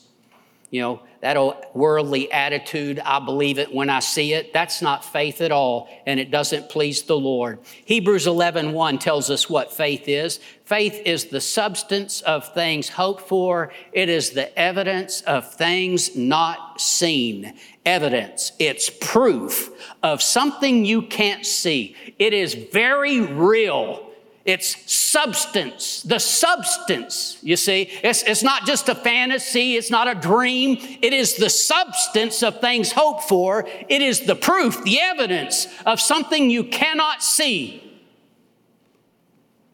You 0.70 0.82
know, 0.82 1.04
that 1.22 1.38
old 1.38 1.56
worldly 1.74 2.32
attitude, 2.32 3.00
I 3.00 3.20
believe 3.20 3.60
it 3.60 3.74
when 3.74 3.90
I 3.90 4.00
see 4.00 4.34
it, 4.34 4.54
that's 4.54 4.82
not 4.82 5.06
faith 5.06 5.42
at 5.42 5.52
all, 5.52 5.90
and 6.06 6.20
it 6.20 6.32
doesn't 6.32 6.70
please 6.70 7.04
the 7.04 7.18
Lord. 7.18 7.60
Hebrews 7.86 8.26
11 8.26 8.72
1 8.72 8.98
tells 8.98 9.30
us 9.30 9.50
what 9.50 9.74
faith 9.74 10.08
is. 10.08 10.40
Faith 10.64 11.02
is 11.06 11.26
the 11.26 11.42
substance 11.42 12.22
of 12.22 12.54
things 12.54 12.90
hoped 12.90 13.28
for, 13.28 13.72
it 13.92 14.08
is 14.08 14.32
the 14.32 14.58
evidence 14.58 15.22
of 15.22 15.54
things 15.54 16.16
not 16.16 16.80
seen. 16.80 17.54
Evidence, 17.86 18.52
it's 18.60 18.90
proof 18.90 19.72
of 20.04 20.22
something 20.22 20.86
you 20.86 21.02
can't 21.02 21.46
see. 21.46 21.96
It 22.20 22.32
is 22.32 22.54
very 22.54 23.22
real. 23.22 24.08
It's 24.46 24.92
substance, 24.92 26.02
the 26.02 26.20
substance, 26.20 27.38
you 27.42 27.56
see. 27.56 27.84
It's, 28.04 28.24
it's 28.24 28.42
not 28.42 28.66
just 28.66 28.90
a 28.90 28.96
fantasy, 28.96 29.78
it's 29.78 29.92
not 29.92 30.08
a 30.08 30.16
dream. 30.16 30.78
It 31.02 31.14
is 31.14 31.36
the 31.36 31.50
substance 31.50 32.42
of 32.42 32.60
things 32.60 32.92
hoped 32.92 33.24
for. 33.24 33.68
It 33.88 34.02
is 34.02 34.22
the 34.22 34.36
proof, 34.36 34.84
the 34.84 35.00
evidence 35.00 35.68
of 35.86 36.00
something 36.00 36.50
you 36.50 36.64
cannot 36.64 37.22
see. 37.22 38.02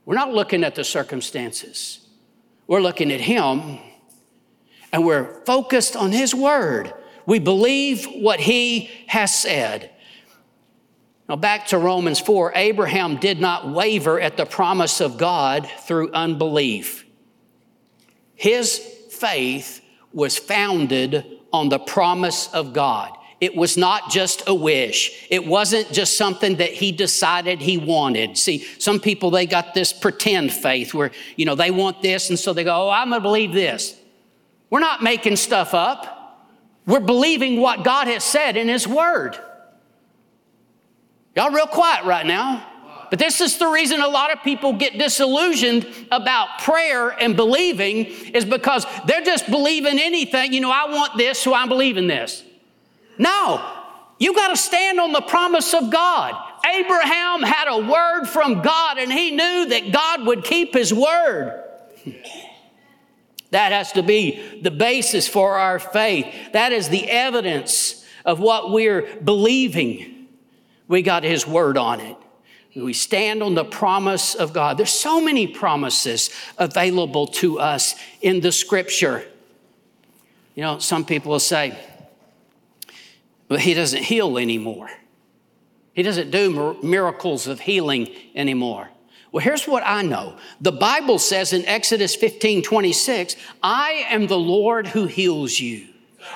We're 0.06 0.16
not 0.16 0.34
looking 0.34 0.64
at 0.64 0.76
the 0.76 0.84
circumstances, 0.84 2.08
we're 2.68 2.82
looking 2.82 3.12
at 3.12 3.22
Him 3.22 3.80
and 4.94 5.06
we're 5.06 5.44
focused 5.46 5.96
on 5.96 6.14
His 6.14 6.34
Word. 6.34 6.94
We 7.28 7.38
believe 7.38 8.06
what 8.06 8.40
He 8.40 8.90
has 9.06 9.38
said. 9.38 9.92
Now, 11.30 11.36
back 11.36 11.68
to 11.68 11.78
Romans 11.78 12.20
4, 12.22 12.54
Abraham 12.56 13.18
did 13.18 13.40
not 13.40 13.70
waver 13.70 14.20
at 14.20 14.38
the 14.38 14.46
promise 14.46 15.02
of 15.02 15.18
God 15.18 15.70
through 15.82 16.12
unbelief. 16.14 17.06
His 18.34 18.80
faith 19.12 19.82
was 20.14 20.38
founded 20.38 21.26
on 21.52 21.68
the 21.68 21.80
promise 21.80 22.52
of 22.54 22.72
God. 22.72 23.12
It 23.42 23.56
was 23.56 23.78
not 23.78 24.10
just 24.10 24.48
a 24.48 24.56
wish. 24.56 25.28
It 25.30 25.46
wasn't 25.46 25.92
just 25.92 26.18
something 26.18 26.56
that 26.56 26.72
he 26.72 26.92
decided 26.92 27.60
he 27.60 27.78
wanted. 27.78 28.38
See, 28.38 28.66
some 28.80 29.00
people, 29.00 29.30
they 29.32 29.46
got 29.46 29.74
this 29.74 29.92
pretend 29.92 30.54
faith 30.54 30.94
where, 30.94 31.12
you 31.36 31.46
know, 31.46 31.56
they 31.56 31.72
want 31.72 32.02
this, 32.02 32.30
and 32.30 32.40
so 32.40 32.54
they 32.54 32.64
go, 32.64 32.88
oh, 32.88 32.90
I'm 32.90 33.10
going 33.10 33.22
to 33.22 33.24
believe 33.24 33.52
this. 33.52 33.96
We're 34.70 34.80
not 34.80 35.04
making 35.04 35.36
stuff 35.36 35.74
up. 35.74 36.17
We're 36.88 37.02
believing 37.02 37.60
what 37.60 37.84
God 37.84 38.08
has 38.08 38.24
said 38.24 38.58
in 38.58 38.68
His 38.68 38.88
Word. 38.88 39.38
Y'all 41.36 41.52
real 41.52 41.68
quiet 41.68 42.06
right 42.06 42.26
now. 42.26 42.66
But 43.10 43.20
this 43.20 43.40
is 43.42 43.58
the 43.58 43.68
reason 43.68 44.02
a 44.02 44.08
lot 44.08 44.34
of 44.34 44.44
people 44.44 44.74
get 44.74 44.98
disillusioned 44.98 45.88
about 46.12 46.60
prayer 46.60 47.10
and 47.10 47.36
believing 47.36 48.06
is 48.06 48.44
because 48.44 48.86
they're 49.06 49.22
just 49.22 49.50
believing 49.50 50.00
anything. 50.00 50.52
You 50.52 50.62
know, 50.62 50.72
I 50.72 50.90
want 50.90 51.18
this, 51.18 51.40
so 51.40 51.54
I'm 51.54 51.70
believing 51.70 52.08
this. 52.08 52.44
No, 53.18 53.64
you 54.20 54.34
got 54.34 54.50
to 54.50 54.58
stand 54.58 55.00
on 55.00 55.12
the 55.12 55.22
promise 55.22 55.74
of 55.74 55.90
God. 55.90 56.36
Abraham 56.66 57.44
had 57.44 57.68
a 57.70 57.78
word 57.78 58.26
from 58.26 58.62
God 58.62 58.98
and 58.98 59.12
he 59.12 59.32
knew 59.32 59.68
that 59.68 59.92
God 59.92 60.26
would 60.26 60.44
keep 60.44 60.74
his 60.74 60.94
word. 60.94 61.64
That 63.52 63.72
has 63.72 63.94
to 63.94 64.04
be 64.04 64.62
the 64.62 64.72
basis 64.72 65.28
for 65.28 65.58
our 65.58 65.80
faith. 65.80 66.34
That 66.54 66.74
is 66.74 66.90
the 66.90 67.10
evidence 67.10 68.06
of 68.26 68.40
what 68.40 68.72
we're 68.72 69.16
believing. 69.24 70.28
We 70.88 71.02
got 71.02 71.24
His 71.24 71.48
word 71.48 71.78
on 71.78 72.02
it. 72.02 72.18
We 72.76 72.94
stand 72.94 73.42
on 73.42 73.56
the 73.56 73.66
promise 73.66 74.36
of 74.36 74.54
God. 74.54 74.78
There's 74.78 74.92
so 74.92 75.20
many 75.20 75.48
promises 75.48 76.30
available 76.58 77.28
to 77.28 77.60
us 77.60 77.96
in 78.22 78.42
the 78.42 78.52
scripture. 78.52 79.26
You 80.54 80.64
know, 80.64 80.80
some 80.80 81.06
people 81.06 81.32
will 81.32 81.40
say, 81.40 81.78
well, 83.50 83.60
He 83.60 83.74
doesn't 83.74 84.04
heal 84.04 84.38
anymore. 84.38 84.90
He 85.94 86.04
doesn't 86.04 86.30
do 86.30 86.78
miracles 86.84 87.48
of 87.48 87.62
healing 87.62 88.10
anymore. 88.36 88.90
Well, 89.32 89.44
here's 89.44 89.68
what 89.68 89.84
I 89.86 90.02
know. 90.04 90.38
The 90.62 90.72
Bible 90.72 91.20
says 91.20 91.54
in 91.54 91.66
Exodus 91.66 92.16
15 92.16 92.64
26, 92.64 93.36
I 93.62 94.06
am 94.10 94.28
the 94.28 94.40
Lord 94.40 94.88
who 94.88 95.06
heals 95.06 95.60
you. 95.60 95.88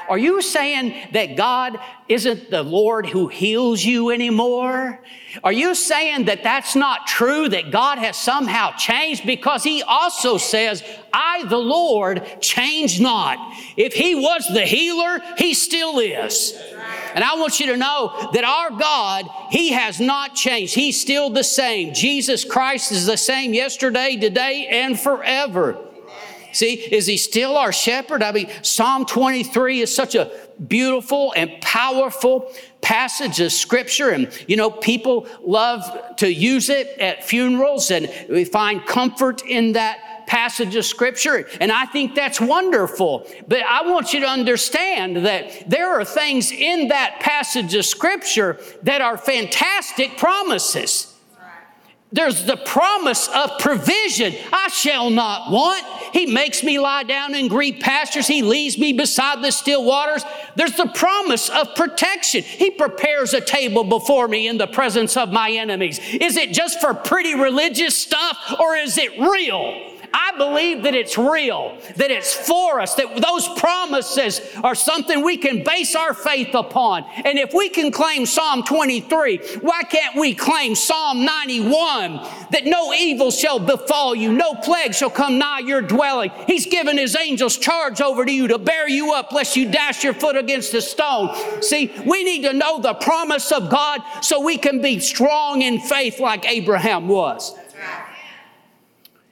Are 0.09 0.17
you 0.17 0.41
saying 0.41 0.93
that 1.13 1.35
God 1.35 1.79
isn't 2.07 2.49
the 2.49 2.63
Lord 2.63 3.05
who 3.05 3.27
heals 3.27 3.83
you 3.83 4.09
anymore? 4.11 4.99
Are 5.43 5.51
you 5.51 5.75
saying 5.75 6.25
that 6.25 6.43
that's 6.43 6.75
not 6.75 7.07
true, 7.07 7.47
that 7.49 7.71
God 7.71 7.97
has 7.97 8.17
somehow 8.17 8.71
changed? 8.75 9.25
Because 9.25 9.63
He 9.63 9.81
also 9.83 10.37
says, 10.37 10.83
I, 11.13 11.45
the 11.45 11.57
Lord, 11.57 12.25
change 12.41 12.99
not. 12.99 13.55
If 13.77 13.93
He 13.93 14.15
was 14.15 14.47
the 14.47 14.65
healer, 14.65 15.21
He 15.37 15.53
still 15.53 15.99
is. 15.99 16.59
And 17.13 17.23
I 17.23 17.35
want 17.35 17.59
you 17.59 17.67
to 17.67 17.77
know 17.77 18.29
that 18.33 18.43
our 18.43 18.71
God, 18.71 19.25
He 19.49 19.71
has 19.71 19.99
not 19.99 20.35
changed. 20.35 20.75
He's 20.75 20.99
still 20.99 21.29
the 21.29 21.43
same. 21.43 21.93
Jesus 21.93 22.45
Christ 22.45 22.91
is 22.91 23.05
the 23.05 23.17
same 23.17 23.53
yesterday, 23.53 24.17
today, 24.17 24.67
and 24.69 24.99
forever. 24.99 25.77
See, 26.53 26.73
is 26.73 27.07
he 27.07 27.17
still 27.17 27.55
our 27.57 27.71
shepherd? 27.71 28.21
I 28.21 28.31
mean, 28.31 28.49
Psalm 28.61 29.05
23 29.05 29.81
is 29.81 29.95
such 29.95 30.15
a 30.15 30.31
beautiful 30.67 31.33
and 31.35 31.49
powerful 31.61 32.51
passage 32.81 33.39
of 33.39 33.51
scripture. 33.51 34.09
And, 34.09 34.29
you 34.47 34.57
know, 34.57 34.69
people 34.69 35.27
love 35.41 35.83
to 36.17 36.31
use 36.31 36.69
it 36.69 36.87
at 36.99 37.23
funerals, 37.23 37.89
and 37.91 38.11
we 38.29 38.43
find 38.43 38.85
comfort 38.85 39.43
in 39.45 39.73
that 39.73 40.20
passage 40.31 40.77
of 40.77 40.85
scripture. 40.85 41.45
And 41.59 41.73
I 41.73 41.85
think 41.85 42.15
that's 42.15 42.39
wonderful. 42.39 43.27
But 43.49 43.63
I 43.63 43.85
want 43.85 44.13
you 44.13 44.21
to 44.21 44.27
understand 44.27 45.25
that 45.25 45.69
there 45.69 45.89
are 45.89 46.05
things 46.05 46.53
in 46.53 46.87
that 46.87 47.19
passage 47.19 47.75
of 47.75 47.85
scripture 47.85 48.57
that 48.83 49.01
are 49.01 49.17
fantastic 49.17 50.17
promises. 50.17 51.13
There's 52.13 52.45
the 52.45 52.55
promise 52.55 53.27
of 53.27 53.59
provision. 53.59 54.33
I 54.53 54.69
shall 54.69 55.09
not 55.09 55.51
want. 55.51 55.85
He 56.13 56.25
makes 56.25 56.63
me 56.63 56.79
lie 56.79 57.03
down 57.03 57.35
in 57.35 57.49
green 57.49 57.81
pastures. 57.81 58.27
He 58.27 58.41
leads 58.41 58.77
me 58.77 58.93
beside 58.93 59.43
the 59.43 59.51
still 59.51 59.83
waters. 59.83 60.23
There's 60.55 60.77
the 60.77 60.91
promise 60.93 61.49
of 61.49 61.75
protection. 61.75 62.43
He 62.43 62.71
prepares 62.71 63.33
a 63.33 63.41
table 63.41 63.83
before 63.83 64.29
me 64.29 64.47
in 64.47 64.57
the 64.57 64.67
presence 64.67 65.17
of 65.17 65.31
my 65.31 65.51
enemies. 65.51 65.99
Is 65.99 66.37
it 66.37 66.53
just 66.53 66.79
for 66.79 66.93
pretty 66.93 67.35
religious 67.35 67.97
stuff 67.97 68.37
or 68.59 68.77
is 68.77 68.97
it 68.97 69.19
real? 69.19 69.91
I 70.13 70.33
believe 70.37 70.83
that 70.83 70.95
it's 70.95 71.17
real, 71.17 71.77
that 71.95 72.11
it's 72.11 72.33
for 72.33 72.79
us, 72.79 72.95
that 72.95 73.21
those 73.21 73.47
promises 73.59 74.41
are 74.63 74.75
something 74.75 75.23
we 75.23 75.37
can 75.37 75.63
base 75.63 75.95
our 75.95 76.13
faith 76.13 76.53
upon. 76.53 77.05
And 77.25 77.37
if 77.37 77.53
we 77.53 77.69
can 77.69 77.91
claim 77.91 78.25
Psalm 78.25 78.63
23, 78.63 79.37
why 79.61 79.83
can't 79.83 80.15
we 80.15 80.35
claim 80.35 80.75
Psalm 80.75 81.23
91 81.23 82.13
that 82.51 82.65
no 82.65 82.93
evil 82.93 83.31
shall 83.31 83.59
befall 83.59 84.13
you, 84.15 84.33
no 84.33 84.53
plague 84.55 84.93
shall 84.93 85.09
come 85.09 85.37
nigh 85.37 85.59
your 85.59 85.81
dwelling? 85.81 86.31
He's 86.47 86.65
given 86.65 86.97
his 86.97 87.15
angels 87.15 87.57
charge 87.57 88.01
over 88.01 88.25
to 88.25 88.31
you 88.31 88.47
to 88.49 88.57
bear 88.57 88.89
you 88.89 89.13
up 89.13 89.31
lest 89.31 89.55
you 89.55 89.71
dash 89.71 90.03
your 90.03 90.13
foot 90.13 90.35
against 90.35 90.73
a 90.73 90.81
stone. 90.81 91.35
See, 91.61 91.91
we 92.05 92.23
need 92.23 92.43
to 92.43 92.53
know 92.53 92.81
the 92.81 92.93
promise 92.95 93.51
of 93.51 93.69
God 93.69 94.01
so 94.21 94.41
we 94.41 94.57
can 94.57 94.81
be 94.81 94.99
strong 94.99 95.61
in 95.61 95.79
faith 95.79 96.19
like 96.19 96.45
Abraham 96.45 97.07
was. 97.07 97.55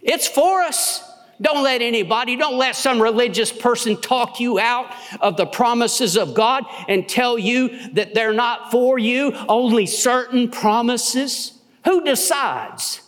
It's 0.01 0.27
for 0.27 0.61
us. 0.61 1.03
Don't 1.41 1.63
let 1.63 1.81
anybody, 1.81 2.35
don't 2.35 2.57
let 2.57 2.75
some 2.75 3.01
religious 3.01 3.51
person 3.51 3.99
talk 3.99 4.41
you 4.41 4.59
out 4.59 4.93
of 5.21 5.37
the 5.37 5.45
promises 5.45 6.17
of 6.17 6.33
God 6.33 6.65
and 6.89 7.07
tell 7.07 7.39
you 7.39 7.91
that 7.93 8.13
they're 8.13 8.33
not 8.33 8.71
for 8.71 8.99
you, 8.99 9.33
only 9.47 9.85
certain 9.85 10.51
promises. 10.51 11.53
Who 11.85 12.03
decides? 12.03 13.01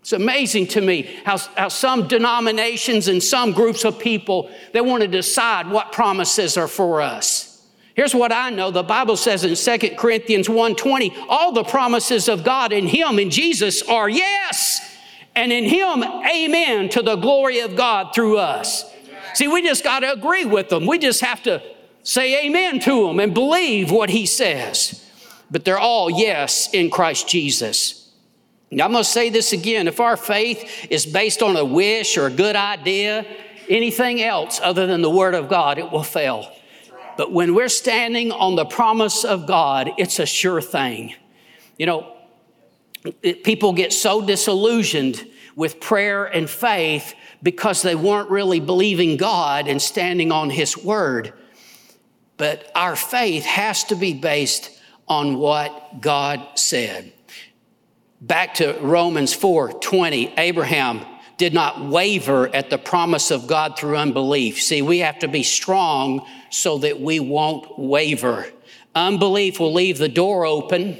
It's 0.00 0.12
amazing 0.12 0.66
to 0.68 0.82
me 0.82 1.08
how, 1.24 1.38
how 1.38 1.68
some 1.68 2.06
denominations 2.06 3.08
and 3.08 3.22
some 3.22 3.52
groups 3.52 3.84
of 3.84 3.98
people 3.98 4.50
they 4.72 4.80
want 4.82 5.02
to 5.02 5.08
decide 5.08 5.70
what 5.70 5.92
promises 5.92 6.58
are 6.58 6.68
for 6.68 7.00
us. 7.00 7.49
Here's 7.94 8.14
what 8.14 8.32
I 8.32 8.50
know. 8.50 8.70
The 8.70 8.82
Bible 8.82 9.16
says 9.16 9.44
in 9.44 9.56
2 9.56 9.96
Corinthians 9.96 10.48
1:20, 10.48 11.26
all 11.28 11.52
the 11.52 11.64
promises 11.64 12.28
of 12.28 12.44
God 12.44 12.72
in 12.72 12.86
Him, 12.86 13.18
in 13.18 13.30
Jesus, 13.30 13.82
are 13.82 14.08
yes. 14.08 14.80
And 15.34 15.52
in 15.52 15.64
Him, 15.64 16.02
amen 16.02 16.88
to 16.90 17.02
the 17.02 17.16
glory 17.16 17.60
of 17.60 17.76
God 17.76 18.14
through 18.14 18.38
us. 18.38 18.84
See, 19.34 19.48
we 19.48 19.62
just 19.62 19.84
got 19.84 20.00
to 20.00 20.12
agree 20.12 20.44
with 20.44 20.68
them. 20.68 20.86
We 20.86 20.98
just 20.98 21.20
have 21.20 21.42
to 21.44 21.62
say 22.02 22.46
amen 22.46 22.80
to 22.80 23.06
them 23.06 23.20
and 23.20 23.34
believe 23.34 23.90
what 23.90 24.10
He 24.10 24.26
says. 24.26 25.06
But 25.50 25.64
they're 25.64 25.78
all 25.78 26.10
yes 26.10 26.72
in 26.72 26.90
Christ 26.90 27.28
Jesus. 27.28 28.10
Now, 28.70 28.84
I'm 28.84 28.92
going 28.92 29.02
to 29.02 29.10
say 29.10 29.30
this 29.30 29.52
again. 29.52 29.88
If 29.88 29.98
our 29.98 30.16
faith 30.16 30.86
is 30.90 31.04
based 31.04 31.42
on 31.42 31.56
a 31.56 31.64
wish 31.64 32.16
or 32.16 32.26
a 32.26 32.30
good 32.30 32.54
idea, 32.54 33.26
anything 33.68 34.22
else 34.22 34.60
other 34.62 34.86
than 34.86 35.02
the 35.02 35.10
Word 35.10 35.34
of 35.34 35.48
God, 35.48 35.78
it 35.78 35.90
will 35.90 36.04
fail. 36.04 36.52
But 37.20 37.32
when 37.32 37.54
we're 37.54 37.68
standing 37.68 38.32
on 38.32 38.56
the 38.56 38.64
promise 38.64 39.24
of 39.24 39.46
God, 39.46 39.90
it's 39.98 40.18
a 40.20 40.24
sure 40.24 40.62
thing. 40.62 41.14
You 41.76 41.84
know, 41.84 42.16
it, 43.22 43.44
people 43.44 43.74
get 43.74 43.92
so 43.92 44.24
disillusioned 44.24 45.28
with 45.54 45.80
prayer 45.80 46.24
and 46.24 46.48
faith 46.48 47.12
because 47.42 47.82
they 47.82 47.94
weren't 47.94 48.30
really 48.30 48.58
believing 48.58 49.18
God 49.18 49.68
and 49.68 49.82
standing 49.82 50.32
on 50.32 50.48
His 50.48 50.78
Word. 50.78 51.34
But 52.38 52.72
our 52.74 52.96
faith 52.96 53.44
has 53.44 53.84
to 53.84 53.96
be 53.96 54.14
based 54.14 54.70
on 55.06 55.36
what 55.36 56.00
God 56.00 56.42
said. 56.54 57.12
Back 58.22 58.54
to 58.54 58.78
Romans 58.80 59.34
4 59.34 59.74
20, 59.74 60.38
Abraham 60.38 61.04
did 61.40 61.54
not 61.54 61.80
waver 61.80 62.54
at 62.54 62.68
the 62.68 62.76
promise 62.76 63.30
of 63.30 63.46
God 63.46 63.78
through 63.78 63.96
unbelief. 63.96 64.60
See, 64.60 64.82
we 64.82 64.98
have 64.98 65.18
to 65.20 65.26
be 65.26 65.42
strong 65.42 66.26
so 66.50 66.76
that 66.78 67.00
we 67.00 67.18
won't 67.18 67.78
waver. 67.78 68.46
Unbelief 68.94 69.58
will 69.58 69.72
leave 69.72 69.96
the 69.96 70.10
door 70.10 70.44
open 70.44 70.98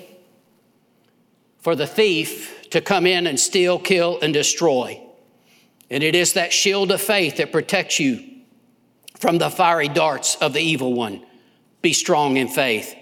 for 1.59 1.77
the 1.77 1.87
thief 1.87 2.71
to 2.71 2.81
come 2.81 3.05
in 3.05 3.27
and 3.27 3.39
steal, 3.39 3.79
kill, 3.79 4.19
and 4.23 4.33
destroy. 4.33 4.99
And 5.91 6.03
it 6.03 6.15
is 6.15 6.33
that 6.33 6.55
shield 6.55 6.91
of 6.91 7.03
faith 7.03 7.37
that 7.37 7.53
protects 7.53 8.01
you 8.01 8.25
from 9.19 9.37
the 9.37 9.51
fiery 9.51 9.89
darts 9.89 10.37
of 10.37 10.55
the 10.55 10.61
evil 10.61 10.95
one. 10.95 11.23
Be 11.83 11.93
strong 11.93 12.39
in 12.39 12.49
faith. 12.49 12.95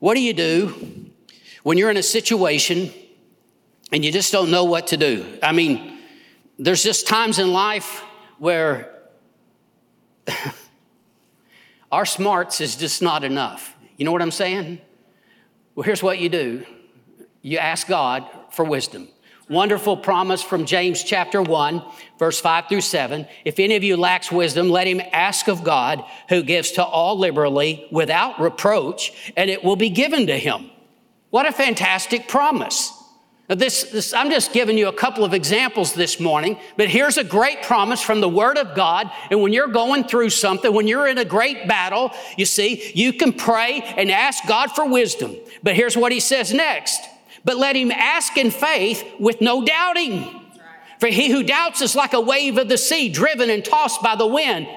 What 0.00 0.16
do 0.16 0.20
you 0.20 0.34
do 0.34 1.10
when 1.62 1.78
you're 1.78 1.90
in 1.90 1.96
a 1.96 2.02
situation 2.02 2.92
and 3.90 4.04
you 4.04 4.12
just 4.12 4.32
don't 4.32 4.50
know 4.50 4.64
what 4.64 4.88
to 4.88 4.98
do. 4.98 5.38
I 5.42 5.52
mean, 5.52 5.99
there's 6.60 6.82
just 6.82 7.08
times 7.08 7.38
in 7.38 7.52
life 7.52 8.04
where 8.38 8.94
our 11.92 12.04
smarts 12.04 12.60
is 12.60 12.76
just 12.76 13.00
not 13.00 13.24
enough. 13.24 13.74
You 13.96 14.04
know 14.04 14.12
what 14.12 14.20
I'm 14.20 14.30
saying? 14.30 14.78
Well, 15.74 15.84
here's 15.84 16.02
what 16.02 16.18
you 16.18 16.28
do 16.28 16.64
you 17.42 17.56
ask 17.56 17.86
God 17.86 18.28
for 18.50 18.64
wisdom. 18.64 19.08
Wonderful 19.48 19.96
promise 19.96 20.42
from 20.42 20.66
James 20.66 21.02
chapter 21.02 21.42
1, 21.42 21.82
verse 22.18 22.38
5 22.38 22.68
through 22.68 22.82
7. 22.82 23.26
If 23.44 23.58
any 23.58 23.74
of 23.74 23.82
you 23.82 23.96
lacks 23.96 24.30
wisdom, 24.30 24.68
let 24.68 24.86
him 24.86 25.00
ask 25.12 25.48
of 25.48 25.64
God, 25.64 26.04
who 26.28 26.42
gives 26.42 26.72
to 26.72 26.84
all 26.84 27.18
liberally 27.18 27.88
without 27.90 28.38
reproach, 28.38 29.32
and 29.36 29.50
it 29.50 29.64
will 29.64 29.74
be 29.74 29.88
given 29.88 30.26
to 30.26 30.38
him. 30.38 30.70
What 31.30 31.46
a 31.46 31.52
fantastic 31.52 32.28
promise. 32.28 32.92
Now 33.50 33.56
this, 33.56 33.82
this, 33.82 34.14
I'm 34.14 34.30
just 34.30 34.52
giving 34.52 34.78
you 34.78 34.86
a 34.86 34.92
couple 34.92 35.24
of 35.24 35.34
examples 35.34 35.92
this 35.92 36.20
morning, 36.20 36.56
but 36.76 36.88
here's 36.88 37.16
a 37.16 37.24
great 37.24 37.62
promise 37.62 38.00
from 38.00 38.20
the 38.20 38.28
Word 38.28 38.56
of 38.56 38.76
God. 38.76 39.10
And 39.28 39.42
when 39.42 39.52
you're 39.52 39.66
going 39.66 40.04
through 40.04 40.30
something, 40.30 40.72
when 40.72 40.86
you're 40.86 41.08
in 41.08 41.18
a 41.18 41.24
great 41.24 41.66
battle, 41.66 42.12
you 42.36 42.46
see, 42.46 42.92
you 42.94 43.12
can 43.12 43.32
pray 43.32 43.82
and 43.96 44.08
ask 44.08 44.46
God 44.46 44.70
for 44.70 44.88
wisdom. 44.88 45.34
But 45.64 45.74
here's 45.74 45.96
what 45.96 46.12
He 46.12 46.20
says 46.20 46.54
next. 46.54 47.00
But 47.44 47.56
let 47.56 47.74
him 47.74 47.90
ask 47.90 48.36
in 48.36 48.52
faith 48.52 49.04
with 49.18 49.40
no 49.40 49.64
doubting. 49.64 50.42
For 51.00 51.08
he 51.08 51.30
who 51.30 51.42
doubts 51.42 51.80
is 51.80 51.96
like 51.96 52.12
a 52.12 52.20
wave 52.20 52.56
of 52.58 52.68
the 52.68 52.78
sea, 52.78 53.08
driven 53.08 53.50
and 53.50 53.64
tossed 53.64 54.02
by 54.02 54.14
the 54.14 54.26
wind. 54.26 54.68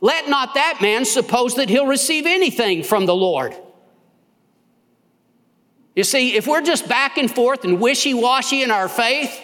Let 0.00 0.28
not 0.28 0.54
that 0.54 0.80
man 0.82 1.04
suppose 1.04 1.54
that 1.54 1.70
he'll 1.70 1.86
receive 1.86 2.26
anything 2.26 2.82
from 2.82 3.06
the 3.06 3.14
Lord. 3.14 3.56
You 5.94 6.04
see, 6.04 6.36
if 6.36 6.46
we're 6.46 6.62
just 6.62 6.88
back 6.88 7.18
and 7.18 7.30
forth 7.30 7.64
and 7.64 7.80
wishy 7.80 8.14
washy 8.14 8.62
in 8.62 8.70
our 8.70 8.88
faith, 8.88 9.38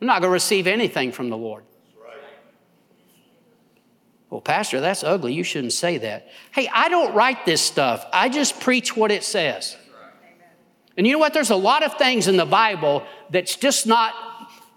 I'm 0.00 0.06
not 0.06 0.20
going 0.20 0.30
to 0.30 0.34
receive 0.34 0.66
anything 0.66 1.12
from 1.12 1.30
the 1.30 1.36
Lord. 1.36 1.64
Well, 4.28 4.40
Pastor, 4.40 4.80
that's 4.80 5.04
ugly. 5.04 5.32
You 5.32 5.44
shouldn't 5.44 5.72
say 5.72 5.98
that. 5.98 6.28
Hey, 6.52 6.68
I 6.72 6.88
don't 6.88 7.14
write 7.14 7.46
this 7.46 7.62
stuff, 7.62 8.04
I 8.12 8.28
just 8.28 8.60
preach 8.60 8.96
what 8.96 9.10
it 9.10 9.24
says. 9.24 9.76
And 10.96 11.06
you 11.06 11.12
know 11.12 11.18
what? 11.18 11.34
There's 11.34 11.50
a 11.50 11.56
lot 11.56 11.82
of 11.82 11.94
things 11.98 12.26
in 12.26 12.38
the 12.38 12.46
Bible 12.46 13.06
that's 13.30 13.56
just 13.56 13.86
not 13.86 14.14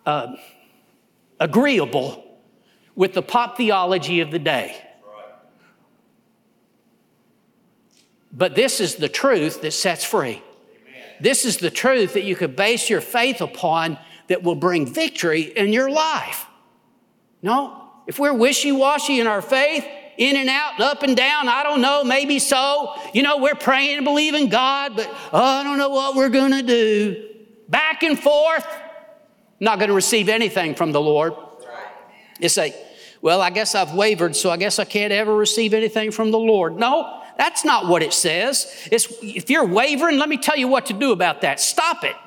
uh, 0.06 0.36
agreeable 1.40 2.26
with 2.94 3.14
the 3.14 3.22
pop 3.22 3.56
theology 3.56 4.20
of 4.20 4.30
the 4.30 4.40
day. 4.40 4.76
But 8.32 8.56
this 8.56 8.80
is 8.80 8.96
the 8.96 9.10
truth 9.10 9.62
that 9.62 9.72
sets 9.72 10.04
free. 10.04 10.42
Amen. 10.88 11.04
This 11.20 11.46
is 11.46 11.58
the 11.58 11.72
truth 11.72 12.14
that 12.14 12.24
you 12.24 12.36
could 12.36 12.56
base 12.56 12.90
your 12.90 13.02
faith 13.02 13.42
upon 13.42 13.98
that 14.28 14.44
will 14.44 14.56
bring 14.56 14.86
victory 14.86 15.42
in 15.42 15.74
your 15.74 15.90
life. 15.90 16.46
No, 17.42 17.90
if 18.08 18.20
we're 18.20 18.34
wishy 18.34 18.72
washy 18.72 19.20
in 19.20 19.28
our 19.28 19.42
faith, 19.42 19.86
in 20.18 20.36
and 20.36 20.50
out, 20.50 20.80
up 20.82 21.02
and 21.04 21.16
down, 21.16 21.48
I 21.48 21.64
don't 21.64 21.82
know, 21.82 22.04
maybe 22.04 22.40
so. 22.40 22.94
You 23.14 23.24
know, 23.24 23.38
we're 23.38 23.56
praying 23.56 23.98
and 23.98 24.06
believing 24.06 24.50
God, 24.50 24.96
but 24.96 25.10
oh, 25.32 25.42
I 25.42 25.64
don't 25.64 25.78
know 25.78 25.90
what 25.90 26.16
we're 26.16 26.30
going 26.30 26.52
to 26.52 26.62
do. 26.62 27.30
Back 27.70 28.04
and 28.04 28.20
forth, 28.20 28.68
not 29.60 29.80
going 29.80 29.90
to 29.90 29.96
receive 29.96 30.28
anything 30.28 30.76
from 30.76 30.92
the 30.92 31.02
Lord. 31.02 31.34
You 32.40 32.50
say, 32.50 32.76
well, 33.22 33.42
I 33.42 33.50
guess 33.50 33.76
I've 33.76 33.94
wavered, 33.94 34.36
so 34.36 34.50
I 34.50 34.58
guess 34.58 34.80
I 34.80 34.86
can't 34.86 35.12
ever 35.12 35.36
receive 35.36 35.74
anything 35.74 36.12
from 36.12 36.32
the 36.32 36.40
Lord. 36.40 36.78
No, 36.78 37.19
that's 37.40 37.64
not 37.64 37.88
what 37.88 38.04
it 38.04 38.12
says. 38.12 38.68
It's, 38.92 39.08
if 39.24 39.50
you're 39.50 39.66
wavering, 39.66 40.18
let 40.20 40.28
me 40.28 40.36
tell 40.36 40.58
you 40.58 40.68
what 40.68 40.88
to 40.88 40.94
do 40.94 41.14
about 41.14 41.40
that. 41.42 41.62
Stop 41.62 42.04
it. 42.04 42.18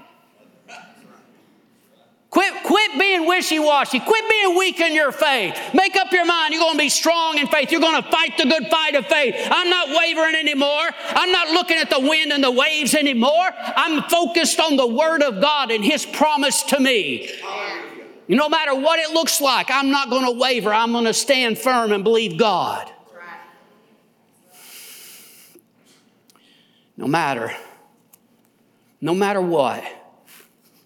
Quit, 2.31 2.55
quit 2.65 2.99
being 2.99 3.27
wishy 3.27 3.59
washy. 3.59 4.01
Quit 4.01 4.31
being 4.31 4.57
weak 4.57 4.81
in 4.81 4.95
your 4.95 5.13
faith. 5.13 5.55
Make 5.75 5.97
up 5.97 6.11
your 6.13 6.25
mind. 6.25 6.55
You're 6.55 6.63
going 6.63 6.73
to 6.73 6.79
be 6.79 6.89
strong 6.89 7.37
in 7.37 7.47
faith. 7.49 7.71
You're 7.71 7.83
going 7.83 8.03
to 8.03 8.11
fight 8.11 8.39
the 8.39 8.45
good 8.45 8.69
fight 8.69 8.95
of 8.95 9.05
faith. 9.05 9.35
I'm 9.51 9.69
not 9.69 9.91
wavering 9.91 10.35
anymore. 10.35 10.89
I'm 11.11 11.31
not 11.31 11.51
looking 11.51 11.77
at 11.77 11.91
the 11.91 12.01
wind 12.01 12.33
and 12.33 12.43
the 12.43 12.51
waves 12.51 12.95
anymore. 12.95 13.51
I'm 13.55 14.05
focused 14.05 14.61
on 14.61 14.77
the 14.77 14.87
Word 14.87 15.23
of 15.23 15.43
God 15.43 15.71
and 15.71 15.85
His 15.85 16.07
promise 16.07 16.63
to 16.63 16.81
me. 16.81 17.29
No 18.29 18.49
matter 18.49 18.75
what 18.75 18.99
it 18.99 19.11
looks 19.11 19.43
like, 19.43 19.71
I'm 19.71 19.91
not 19.91 20.09
going 20.09 20.25
to 20.25 20.33
waver. 20.33 20.73
I'm 20.73 20.93
going 20.93 21.05
to 21.05 21.13
stand 21.13 21.59
firm 21.59 21.93
and 21.93 22.03
believe 22.03 22.39
God. 22.39 22.91
No 26.97 27.07
matter, 27.07 27.55
no 29.01 29.15
matter 29.15 29.41
what, 29.41 29.85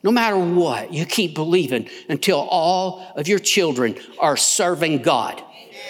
no 0.02 0.12
matter 0.12 0.38
what, 0.38 0.92
you 0.92 1.04
keep 1.04 1.34
believing 1.34 1.88
until 2.08 2.38
all 2.38 3.12
of 3.16 3.26
your 3.26 3.40
children 3.40 3.96
are 4.20 4.36
serving 4.36 5.02
God. 5.02 5.42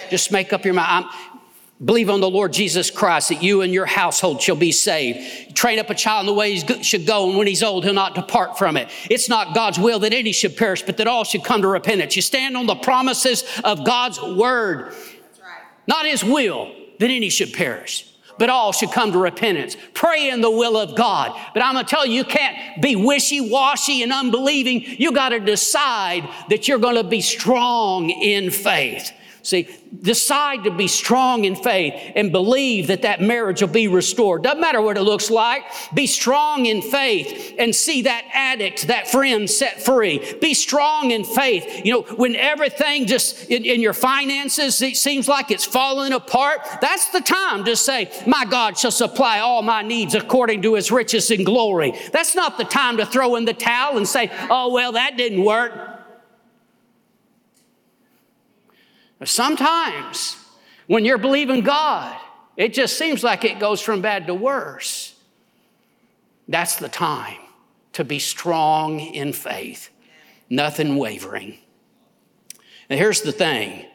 Just 0.09 0.33
make 0.33 0.52
up 0.52 0.64
your 0.64 0.74
mind. 0.74 1.05
I'm, 1.05 1.31
believe 1.85 2.09
on 2.09 2.20
the 2.20 2.31
Lord 2.31 2.52
Jesus 2.55 2.90
Christ 2.90 3.29
that 3.29 3.42
you 3.42 3.61
and 3.61 3.74
your 3.74 3.85
household 3.85 4.40
shall 4.40 4.57
be 4.57 4.72
saved. 4.72 5.55
Train 5.55 5.79
up 5.79 5.90
a 5.90 5.94
child 5.94 6.20
in 6.20 6.26
the 6.26 6.33
way 6.33 6.57
he 6.57 6.83
should 6.83 7.07
go, 7.07 7.29
and 7.29 7.37
when 7.37 7.46
he's 7.46 7.62
old, 7.62 7.85
he'll 7.85 7.92
not 7.92 8.14
depart 8.14 8.57
from 8.57 8.79
it. 8.79 8.88
It's 9.11 9.29
not 9.29 9.55
God's 9.55 9.79
will 9.79 9.98
that 9.98 10.14
any 10.14 10.33
should 10.33 10.57
perish, 10.57 10.83
but 10.83 10.96
that 10.96 11.07
all 11.07 11.24
should 11.24 11.44
come 11.44 11.61
to 11.61 11.68
repentance. 11.68 12.16
You 12.16 12.22
stand 12.22 12.57
on 12.57 12.66
the 12.66 12.76
promises 12.76 13.44
of 13.64 13.84
God's 13.84 14.20
word, 14.22 14.86
right. 14.86 15.62
not 15.86 16.07
his 16.07 16.24
will 16.24 16.72
that 16.99 17.11
any 17.11 17.28
should 17.28 17.53
perish 17.53 18.11
but 18.39 18.51
all 18.51 18.72
should 18.72 18.93
come 18.93 19.12
to 19.12 19.18
repentance. 19.18 19.76
Pray 19.95 20.30
in 20.30 20.41
the 20.41 20.51
will 20.51 20.76
of 20.76 20.97
God. 20.97 21.39
But 21.55 21.62
I'm 21.62 21.74
going 21.74 21.84
to 21.84 21.91
tell 21.91 22.07
you, 22.07 22.14
you 22.14 22.24
can't 22.24 22.82
be 22.82 22.97
wishy 22.97 23.41
washy 23.41 24.03
and 24.03 24.12
unbelieving. 24.12 24.82
You 24.82 25.12
got 25.12 25.30
to 25.30 25.41
decide 25.41 26.28
that 26.49 26.68
you're 26.68 26.78
going 26.78 26.97
to 26.97 27.05
be 27.05 27.20
strong 27.20 28.11
in 28.11 28.51
faith. 28.51 29.12
See, 29.47 29.68
decide 30.03 30.64
to 30.64 30.72
be 30.72 30.88
strong 30.88 31.44
in 31.44 31.55
faith 31.55 31.94
and 32.16 32.32
believe 32.32 32.88
that 32.88 33.03
that 33.03 33.20
marriage 33.20 33.61
will 33.61 33.68
be 33.68 33.86
restored. 33.86 34.42
Doesn't 34.42 34.61
matter 34.61 34.82
what 34.82 34.97
it 34.97 35.03
looks 35.03 35.30
like. 35.30 35.62
Be 35.94 36.09
strong 36.09 36.66
in 36.66 36.82
faith 36.82 37.55
and 37.57 37.72
see 37.72 38.03
that 38.03 38.24
addict, 38.32 38.88
that 38.88 39.07
friend 39.07 39.49
set 39.49 39.80
free. 39.80 40.34
Be 40.40 40.53
strong 40.53 41.12
in 41.12 41.22
faith. 41.22 41.84
You 41.84 41.92
know, 41.92 42.03
when 42.16 42.34
everything 42.34 43.07
just 43.07 43.49
in, 43.49 43.64
in 43.64 43.80
your 43.80 43.92
finances, 43.92 44.82
it 44.82 44.97
seems 44.97 45.28
like 45.28 45.53
it's 45.53 45.64
falling 45.64 46.12
apart, 46.12 46.59
that's 46.80 47.11
the 47.11 47.20
time 47.20 47.64
to 47.66 47.76
say, 47.76 48.11
My 48.26 48.44
God 48.47 48.76
shall 48.76 48.90
supply 48.90 49.38
all 49.38 49.62
my 49.62 49.82
needs 49.82 50.16
according 50.16 50.62
to 50.62 50.74
his 50.74 50.90
riches 50.90 51.30
and 51.30 51.47
glory. 51.47 51.94
That's 52.12 52.34
not 52.34 52.59
the 52.59 52.64
time 52.64 52.97
to 52.97 53.07
throw 53.07 53.36
in 53.36 53.44
the 53.44 53.55
towel 53.55 53.97
and 53.97 54.09
say, 54.09 54.28
Oh, 54.51 54.72
well, 54.72 54.90
that 54.90 55.16
didn't 55.16 55.44
work. 55.44 55.95
Sometimes 59.24 60.36
when 60.86 61.04
you're 61.04 61.18
believing 61.18 61.62
God, 61.62 62.16
it 62.56 62.72
just 62.72 62.98
seems 62.98 63.24
like 63.24 63.44
it 63.44 63.58
goes 63.58 63.80
from 63.80 64.00
bad 64.02 64.26
to 64.26 64.34
worse. 64.34 65.14
That's 66.48 66.76
the 66.76 66.88
time 66.88 67.38
to 67.94 68.04
be 68.04 68.18
strong 68.18 69.00
in 69.00 69.32
faith, 69.32 69.90
nothing 70.48 70.96
wavering. 70.96 71.58
Now 72.88 72.96
here's 72.96 73.22
the 73.22 73.32
thing. 73.32 73.86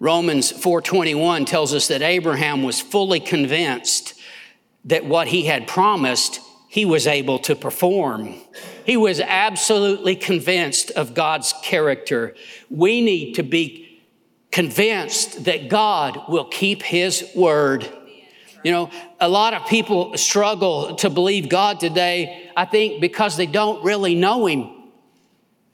Romans 0.00 0.52
4:21 0.52 1.44
tells 1.44 1.74
us 1.74 1.88
that 1.88 2.02
Abraham 2.02 2.62
was 2.62 2.80
fully 2.80 3.20
convinced 3.20 4.14
that 4.84 5.04
what 5.04 5.28
he 5.28 5.44
had 5.44 5.66
promised 5.66 6.40
he 6.68 6.84
was 6.84 7.06
able 7.06 7.38
to 7.40 7.56
perform. 7.56 8.34
He 8.84 8.96
was 8.96 9.20
absolutely 9.20 10.14
convinced 10.14 10.90
of 10.92 11.14
God's 11.14 11.54
character. 11.62 12.34
We 12.70 13.00
need 13.00 13.34
to 13.34 13.42
be 13.42 13.87
convinced 14.50 15.44
that 15.44 15.68
God 15.68 16.28
will 16.28 16.44
keep 16.44 16.82
his 16.82 17.30
word. 17.34 17.88
You 18.64 18.72
know, 18.72 18.90
a 19.20 19.28
lot 19.28 19.54
of 19.54 19.66
people 19.66 20.16
struggle 20.16 20.96
to 20.96 21.10
believe 21.10 21.48
God 21.48 21.80
today, 21.80 22.50
I 22.56 22.64
think, 22.64 23.00
because 23.00 23.36
they 23.36 23.46
don't 23.46 23.84
really 23.84 24.14
know 24.14 24.46
him. 24.46 24.70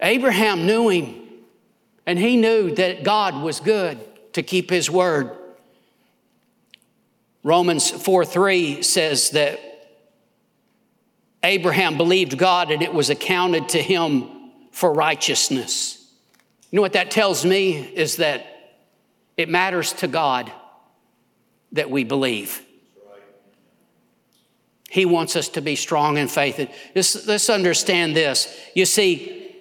Abraham 0.01 0.67
knew 0.67 0.89
him, 0.89 1.23
and 2.07 2.19
he 2.19 2.37
knew 2.37 2.75
that 2.75 3.05
God 3.05 3.43
was 3.43 3.61
good 3.61 3.99
to 4.35 4.43
keep 4.43 4.71
his 4.71 4.91
word. 4.91 5.31
Romans 7.43 7.91
4 7.91 8.25
3 8.25 8.83
says 8.83 9.31
that 9.31 9.61
Abraham 11.43 11.97
believed 11.97 12.39
God 12.39 12.71
and 12.71 12.83
it 12.83 12.93
was 12.93 13.11
accounted 13.11 13.69
to 13.71 13.83
him 13.83 14.31
for 14.73 14.93
righteousness. 14.93 16.01
You 16.71 16.77
know 16.77 16.83
what 16.83 16.95
that 16.95 17.11
tells 17.11 17.45
me 17.45 17.77
is 17.77 18.17
that 18.17 18.54
it 19.37 19.49
matters 19.49 19.93
to 19.95 20.09
God 20.09 20.53
that 21.73 21.91
we 21.91 22.05
believe. 22.05 22.63
He 24.89 25.07
wants 25.07 25.35
us 25.35 25.49
to 25.51 25.61
be 25.61 25.75
strong 25.75 26.19
in 26.19 26.29
faith. 26.29 26.71
Let's, 26.95 27.27
let's 27.27 27.51
understand 27.51 28.15
this. 28.15 28.57
You 28.75 28.87
see, 28.87 29.57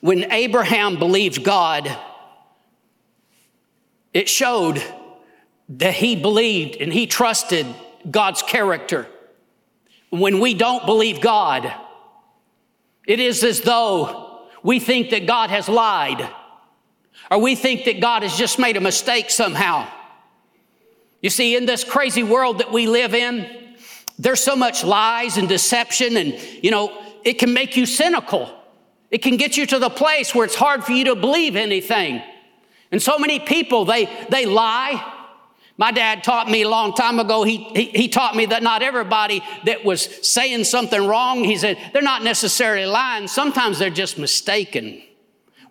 when 0.00 0.32
Abraham 0.32 0.98
believed 0.98 1.44
God, 1.44 1.96
it 4.12 4.28
showed 4.28 4.82
that 5.68 5.94
he 5.94 6.16
believed 6.16 6.80
and 6.80 6.92
he 6.92 7.06
trusted 7.06 7.66
God's 8.10 8.42
character. 8.42 9.06
When 10.10 10.40
we 10.40 10.54
don't 10.54 10.84
believe 10.86 11.20
God, 11.20 11.72
it 13.06 13.20
is 13.20 13.44
as 13.44 13.60
though 13.60 14.48
we 14.64 14.80
think 14.80 15.10
that 15.10 15.26
God 15.26 15.50
has 15.50 15.68
lied 15.68 16.28
or 17.30 17.38
we 17.38 17.54
think 17.54 17.84
that 17.84 18.00
God 18.00 18.22
has 18.22 18.36
just 18.36 18.58
made 18.58 18.76
a 18.76 18.80
mistake 18.80 19.30
somehow. 19.30 19.88
You 21.20 21.30
see, 21.30 21.56
in 21.56 21.66
this 21.66 21.84
crazy 21.84 22.22
world 22.22 22.58
that 22.58 22.72
we 22.72 22.86
live 22.86 23.14
in, 23.14 23.46
there's 24.18 24.40
so 24.40 24.56
much 24.56 24.84
lies 24.84 25.36
and 25.36 25.48
deception, 25.48 26.16
and 26.16 26.34
you 26.62 26.70
know, 26.70 26.96
it 27.24 27.34
can 27.34 27.52
make 27.52 27.76
you 27.76 27.86
cynical. 27.86 28.52
It 29.10 29.18
can 29.18 29.36
get 29.36 29.56
you 29.56 29.66
to 29.66 29.78
the 29.78 29.90
place 29.90 30.34
where 30.34 30.44
it's 30.44 30.54
hard 30.54 30.84
for 30.84 30.92
you 30.92 31.04
to 31.06 31.14
believe 31.14 31.54
anything. 31.54 32.22
And 32.90 33.00
so 33.00 33.18
many 33.18 33.40
people, 33.40 33.84
they, 33.84 34.08
they 34.28 34.46
lie. 34.46 35.12
My 35.78 35.92
dad 35.92 36.22
taught 36.22 36.50
me 36.50 36.62
a 36.62 36.68
long 36.68 36.94
time 36.94 37.18
ago, 37.18 37.42
he, 37.42 37.56
he, 37.56 37.84
he, 37.86 38.08
taught 38.08 38.36
me 38.36 38.46
that 38.46 38.62
not 38.62 38.82
everybody 38.82 39.42
that 39.64 39.84
was 39.84 40.02
saying 40.26 40.64
something 40.64 41.06
wrong, 41.06 41.44
he 41.44 41.56
said, 41.56 41.78
they're 41.92 42.02
not 42.02 42.22
necessarily 42.22 42.86
lying. 42.86 43.26
Sometimes 43.26 43.78
they're 43.78 43.90
just 43.90 44.18
mistaken. 44.18 45.02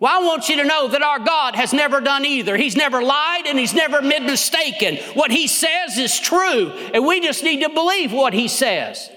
Well, 0.02 0.20
I 0.20 0.26
want 0.26 0.48
you 0.48 0.56
to 0.56 0.64
know 0.64 0.88
that 0.88 1.00
our 1.00 1.20
God 1.20 1.54
has 1.54 1.72
never 1.72 2.00
done 2.00 2.24
either. 2.24 2.56
He's 2.56 2.74
never 2.74 3.04
lied 3.04 3.46
and 3.46 3.56
he's 3.56 3.72
never 3.72 4.00
been 4.02 4.26
mistaken. 4.26 4.96
What 5.14 5.30
he 5.30 5.46
says 5.46 5.96
is 5.96 6.18
true, 6.18 6.70
and 6.92 7.06
we 7.06 7.20
just 7.20 7.44
need 7.44 7.62
to 7.62 7.68
believe 7.68 8.12
what 8.12 8.34
he 8.34 8.48
says. 8.48 9.08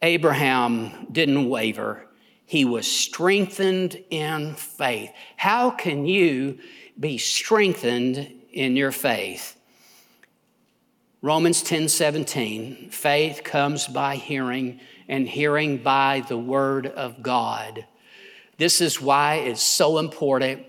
Abraham 0.00 1.06
didn't 1.12 1.50
waver, 1.50 2.06
he 2.46 2.64
was 2.64 2.90
strengthened 2.90 4.02
in 4.08 4.54
faith. 4.54 5.12
How 5.36 5.68
can 5.68 6.06
you 6.06 6.58
be 6.98 7.18
strengthened 7.18 8.32
in 8.54 8.76
your 8.76 8.90
faith? 8.90 9.54
Romans 11.26 11.60
10 11.60 11.88
17, 11.88 12.90
faith 12.90 13.42
comes 13.42 13.88
by 13.88 14.14
hearing 14.14 14.78
and 15.08 15.26
hearing 15.26 15.78
by 15.78 16.22
the 16.28 16.38
word 16.38 16.86
of 16.86 17.20
God. 17.20 17.84
This 18.58 18.80
is 18.80 19.00
why 19.00 19.34
it's 19.34 19.60
so 19.60 19.98
important 19.98 20.64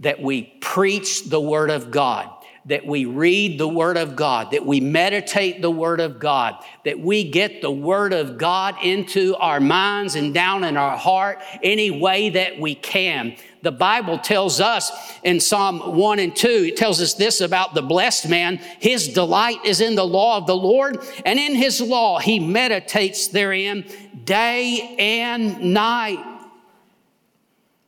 that 0.00 0.20
we 0.20 0.42
preach 0.60 1.30
the 1.30 1.40
word 1.40 1.70
of 1.70 1.90
God, 1.90 2.28
that 2.66 2.84
we 2.84 3.06
read 3.06 3.58
the 3.58 3.66
word 3.66 3.96
of 3.96 4.14
God, 4.14 4.50
that 4.50 4.66
we 4.66 4.80
meditate 4.80 5.62
the 5.62 5.70
word 5.70 5.98
of 5.98 6.18
God, 6.18 6.62
that 6.84 7.00
we 7.00 7.30
get 7.30 7.62
the 7.62 7.70
word 7.70 8.12
of 8.12 8.36
God 8.36 8.74
into 8.82 9.34
our 9.36 9.60
minds 9.60 10.14
and 10.14 10.34
down 10.34 10.62
in 10.62 10.76
our 10.76 10.98
heart 10.98 11.38
any 11.62 11.90
way 11.90 12.28
that 12.28 12.60
we 12.60 12.74
can. 12.74 13.34
The 13.62 13.72
Bible 13.72 14.18
tells 14.18 14.60
us 14.60 14.90
in 15.22 15.38
Psalm 15.38 15.96
1 15.96 16.18
and 16.18 16.34
2, 16.34 16.48
it 16.48 16.76
tells 16.76 17.00
us 17.00 17.14
this 17.14 17.40
about 17.40 17.74
the 17.74 17.82
blessed 17.82 18.28
man. 18.28 18.56
His 18.80 19.08
delight 19.08 19.64
is 19.64 19.80
in 19.80 19.94
the 19.94 20.06
law 20.06 20.36
of 20.36 20.46
the 20.46 20.56
Lord, 20.56 20.98
and 21.24 21.38
in 21.38 21.54
his 21.54 21.80
law 21.80 22.18
he 22.18 22.40
meditates 22.40 23.28
therein 23.28 23.84
day 24.24 24.96
and 24.98 25.72
night. 25.72 26.24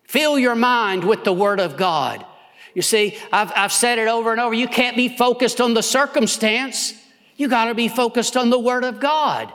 Fill 0.04 0.38
your 0.38 0.54
mind 0.54 1.02
with 1.02 1.24
the 1.24 1.32
word 1.32 1.58
of 1.58 1.76
God. 1.76 2.24
You 2.74 2.82
see, 2.82 3.16
I've, 3.32 3.52
I've 3.54 3.72
said 3.72 3.98
it 3.98 4.08
over 4.08 4.32
and 4.32 4.40
over. 4.40 4.54
You 4.54 4.68
can't 4.68 4.96
be 4.96 5.16
focused 5.16 5.60
on 5.60 5.74
the 5.74 5.82
circumstance. 5.82 6.94
You 7.36 7.48
got 7.48 7.66
to 7.66 7.74
be 7.74 7.88
focused 7.88 8.36
on 8.36 8.50
the 8.50 8.58
Word 8.58 8.84
of 8.84 9.00
God. 9.00 9.52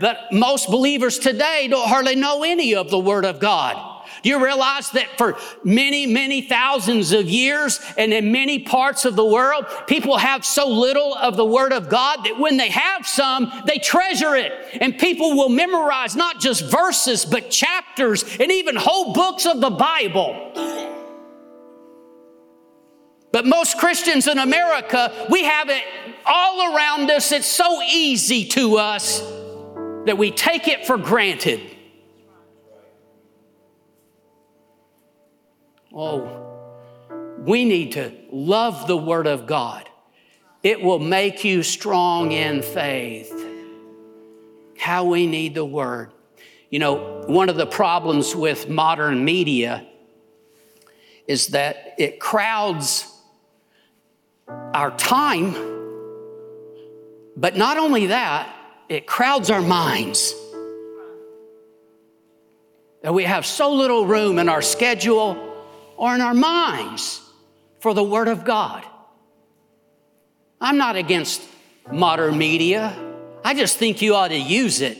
But 0.00 0.18
most 0.32 0.68
believers 0.68 1.18
today 1.18 1.68
don't 1.68 1.88
hardly 1.88 2.16
know 2.16 2.44
any 2.44 2.74
of 2.74 2.90
the 2.90 2.98
Word 2.98 3.24
of 3.24 3.40
God. 3.40 3.95
Do 4.22 4.28
you 4.28 4.42
realize 4.42 4.90
that 4.92 5.18
for 5.18 5.36
many, 5.62 6.06
many 6.06 6.42
thousands 6.42 7.12
of 7.12 7.28
years 7.28 7.80
and 7.96 8.12
in 8.12 8.32
many 8.32 8.58
parts 8.60 9.04
of 9.04 9.16
the 9.16 9.24
world, 9.24 9.66
people 9.86 10.16
have 10.18 10.44
so 10.44 10.68
little 10.68 11.14
of 11.14 11.36
the 11.36 11.44
Word 11.44 11.72
of 11.72 11.88
God 11.88 12.24
that 12.24 12.38
when 12.38 12.56
they 12.56 12.70
have 12.70 13.06
some, 13.06 13.52
they 13.66 13.78
treasure 13.78 14.34
it. 14.34 14.52
And 14.80 14.98
people 14.98 15.36
will 15.36 15.48
memorize 15.48 16.16
not 16.16 16.40
just 16.40 16.64
verses, 16.70 17.24
but 17.24 17.50
chapters 17.50 18.24
and 18.40 18.50
even 18.50 18.76
whole 18.76 19.12
books 19.12 19.46
of 19.46 19.60
the 19.60 19.70
Bible. 19.70 20.52
But 23.32 23.44
most 23.44 23.76
Christians 23.78 24.28
in 24.28 24.38
America, 24.38 25.26
we 25.28 25.44
have 25.44 25.68
it 25.68 25.84
all 26.24 26.74
around 26.74 27.10
us. 27.10 27.32
It's 27.32 27.46
so 27.46 27.82
easy 27.82 28.46
to 28.46 28.78
us 28.78 29.20
that 30.06 30.16
we 30.16 30.30
take 30.30 30.68
it 30.68 30.86
for 30.86 30.96
granted. 30.96 31.75
Oh, 35.98 36.28
we 37.38 37.64
need 37.64 37.92
to 37.92 38.12
love 38.30 38.86
the 38.86 38.98
Word 38.98 39.26
of 39.26 39.46
God. 39.46 39.88
It 40.62 40.82
will 40.82 40.98
make 40.98 41.42
you 41.42 41.62
strong 41.62 42.32
in 42.32 42.60
faith. 42.60 43.32
How 44.78 45.04
we 45.04 45.26
need 45.26 45.54
the 45.54 45.64
Word. 45.64 46.12
You 46.68 46.80
know, 46.80 47.24
one 47.26 47.48
of 47.48 47.56
the 47.56 47.64
problems 47.64 48.36
with 48.36 48.68
modern 48.68 49.24
media 49.24 49.86
is 51.26 51.48
that 51.48 51.94
it 51.96 52.20
crowds 52.20 53.10
our 54.46 54.94
time, 54.98 55.54
but 57.38 57.56
not 57.56 57.78
only 57.78 58.08
that, 58.08 58.54
it 58.90 59.06
crowds 59.06 59.50
our 59.50 59.62
minds. 59.62 60.34
That 63.02 63.14
we 63.14 63.24
have 63.24 63.46
so 63.46 63.72
little 63.72 64.04
room 64.04 64.38
in 64.38 64.50
our 64.50 64.60
schedule 64.60 65.55
or 65.96 66.14
in 66.14 66.20
our 66.20 66.34
minds 66.34 67.20
for 67.80 67.94
the 67.94 68.02
Word 68.02 68.28
of 68.28 68.44
God. 68.44 68.84
I'm 70.60 70.76
not 70.76 70.96
against 70.96 71.42
modern 71.90 72.38
media. 72.38 72.96
I 73.44 73.54
just 73.54 73.78
think 73.78 74.02
you 74.02 74.14
ought 74.14 74.28
to 74.28 74.38
use 74.38 74.80
it. 74.80 74.98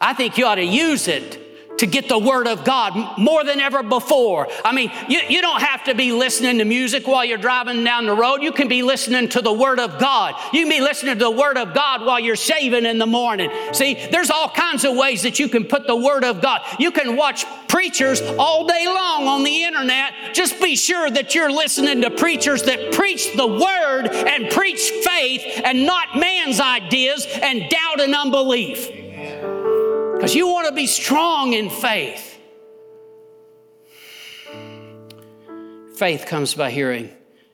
I 0.00 0.14
think 0.14 0.38
you 0.38 0.46
ought 0.46 0.56
to 0.56 0.64
use 0.64 1.08
it 1.08 1.39
to 1.80 1.86
get 1.86 2.08
the 2.08 2.18
Word 2.18 2.46
of 2.46 2.62
God 2.64 3.18
more 3.18 3.42
than 3.42 3.58
ever 3.58 3.82
before. 3.82 4.48
I 4.64 4.72
mean, 4.72 4.92
you, 5.08 5.18
you 5.28 5.40
don't 5.40 5.62
have 5.62 5.84
to 5.84 5.94
be 5.94 6.12
listening 6.12 6.58
to 6.58 6.64
music 6.64 7.08
while 7.08 7.24
you're 7.24 7.38
driving 7.38 7.82
down 7.82 8.04
the 8.04 8.14
road. 8.14 8.42
You 8.42 8.52
can 8.52 8.68
be 8.68 8.82
listening 8.82 9.30
to 9.30 9.40
the 9.40 9.52
Word 9.52 9.80
of 9.80 9.98
God. 9.98 10.34
You 10.52 10.60
can 10.62 10.68
be 10.68 10.82
listening 10.82 11.14
to 11.14 11.24
the 11.24 11.30
Word 11.30 11.56
of 11.56 11.74
God 11.74 12.04
while 12.04 12.20
you're 12.20 12.36
shaving 12.36 12.84
in 12.84 12.98
the 12.98 13.06
morning. 13.06 13.50
See, 13.72 13.94
there's 13.94 14.30
all 14.30 14.50
kinds 14.50 14.84
of 14.84 14.94
ways 14.94 15.22
that 15.22 15.38
you 15.38 15.48
can 15.48 15.64
put 15.64 15.86
the 15.86 15.96
Word 15.96 16.22
of 16.22 16.42
God. 16.42 16.60
You 16.78 16.90
can 16.90 17.16
watch 17.16 17.46
preachers 17.66 18.20
all 18.38 18.66
day 18.66 18.84
long 18.86 19.26
on 19.26 19.42
the 19.42 19.64
internet. 19.64 20.12
Just 20.34 20.60
be 20.60 20.76
sure 20.76 21.10
that 21.10 21.34
you're 21.34 21.50
listening 21.50 22.02
to 22.02 22.10
preachers 22.10 22.64
that 22.64 22.92
preach 22.92 23.34
the 23.36 23.46
Word 23.46 24.08
and 24.08 24.50
preach 24.50 24.90
faith 25.02 25.62
and 25.64 25.86
not 25.86 26.18
man's 26.18 26.60
ideas 26.60 27.26
and 27.42 27.70
doubt 27.70 28.00
and 28.00 28.14
unbelief. 28.14 28.99
Because 30.20 30.34
you 30.34 30.48
want 30.48 30.68
to 30.68 30.74
be 30.74 30.86
strong 30.86 31.54
in 31.54 31.70
faith. 31.70 32.38
Faith 35.94 36.26
comes 36.26 36.52
by 36.52 36.70
hearing, 36.70 37.08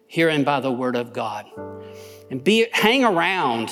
hearing 0.09 0.43
by 0.43 0.59
the 0.59 0.73
word 0.73 0.97
of 0.97 1.13
God. 1.13 1.47
And 2.29 2.43
be 2.43 2.67
hang 2.73 3.05
around 3.05 3.71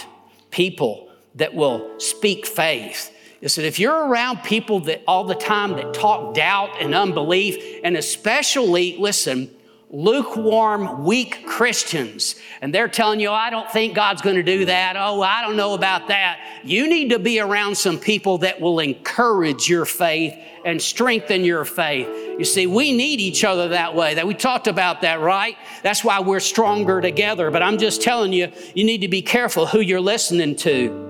people 0.53 1.11
that 1.35 1.55
will 1.55 1.99
speak 1.99 2.47
faith. 2.47 3.13
Is 3.41 3.57
that 3.57 3.65
if 3.65 3.81
you're 3.81 4.07
around 4.07 4.45
people 4.45 4.79
that 4.83 5.03
all 5.09 5.25
the 5.25 5.35
time 5.35 5.73
that 5.73 5.93
talk 5.93 6.33
doubt 6.33 6.81
and 6.81 6.95
unbelief, 6.95 7.81
and 7.83 7.97
especially, 7.97 8.97
listen, 8.97 9.51
lukewarm, 9.95 11.05
weak 11.05 11.47
Christians, 11.47 12.35
and 12.61 12.75
they're 12.75 12.89
telling 12.89 13.21
you, 13.21 13.31
I 13.31 13.49
don't 13.49 13.71
think 13.71 13.95
God's 13.95 14.23
going 14.23 14.37
to 14.37 14.43
do 14.43 14.65
that. 14.65 14.97
Oh, 14.97 15.23
I 15.23 15.41
don't 15.43 15.57
know 15.57 15.75
about 15.75 16.09
that. 16.09 16.61
You 16.65 16.89
need 16.89 17.11
to 17.11 17.21
be 17.21 17.39
around 17.39 17.77
some 17.77 17.99
people 17.99 18.39
that 18.39 18.61
will 18.61 18.81
encourage 18.81 19.69
your 19.69 19.85
faith 19.85 20.35
and 20.65 20.83
strengthen 20.83 21.45
your 21.45 21.65
faith. 21.65 22.09
You 22.39 22.45
see, 22.45 22.67
we 22.67 22.93
need 22.93 23.21
each 23.21 23.45
other 23.45 23.69
that 23.69 23.95
way. 23.95 24.15
That 24.15 24.27
we 24.27 24.35
talked 24.35 24.67
about 24.67 25.03
that, 25.03 25.21
right? 25.21 25.57
That's 25.83 26.03
why 26.03 26.21
we're 26.21 26.41
stronger 26.41 27.01
together. 27.01 27.51
But 27.53 27.63
I'm 27.63 27.79
just 27.79 28.03
telling 28.03 28.33
you, 28.33 28.51
you 28.75 28.85
need 28.85 29.03
to 29.03 29.09
be 29.09 29.23
careful 29.23 29.67
who 29.67 29.79
you're 29.81 30.01
listening 30.01 30.57
to. 30.57 31.03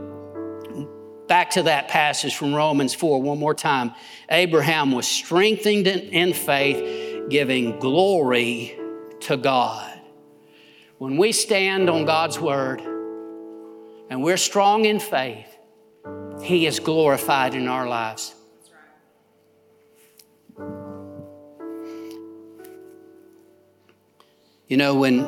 Back 1.26 1.50
to 1.52 1.62
that 1.62 1.88
passage 1.88 2.36
from 2.36 2.54
Romans 2.54 2.92
4 2.92 3.22
one 3.22 3.38
more 3.38 3.54
time. 3.54 3.92
Abraham 4.28 4.92
was 4.92 5.06
strengthened 5.06 5.86
in 5.86 6.34
faith 6.34 7.13
giving 7.28 7.78
glory 7.78 8.78
to 9.20 9.36
God. 9.36 10.00
When 10.98 11.16
we 11.16 11.32
stand 11.32 11.88
on 11.90 12.04
God's 12.04 12.38
word 12.38 12.80
and 14.10 14.22
we're 14.22 14.36
strong 14.36 14.84
in 14.84 15.00
faith, 15.00 15.48
He 16.42 16.66
is 16.66 16.78
glorified 16.80 17.54
in 17.54 17.68
our 17.68 17.88
lives. 17.88 18.34
You 24.66 24.78
know, 24.78 24.94
when 24.94 25.26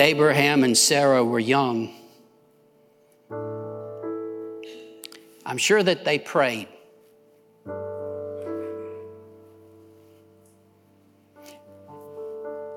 Abraham 0.00 0.64
and 0.64 0.76
Sarah 0.76 1.24
were 1.24 1.38
young, 1.38 1.94
I'm 5.46 5.58
sure 5.58 5.82
that 5.82 6.04
they 6.04 6.18
prayed. 6.18 6.68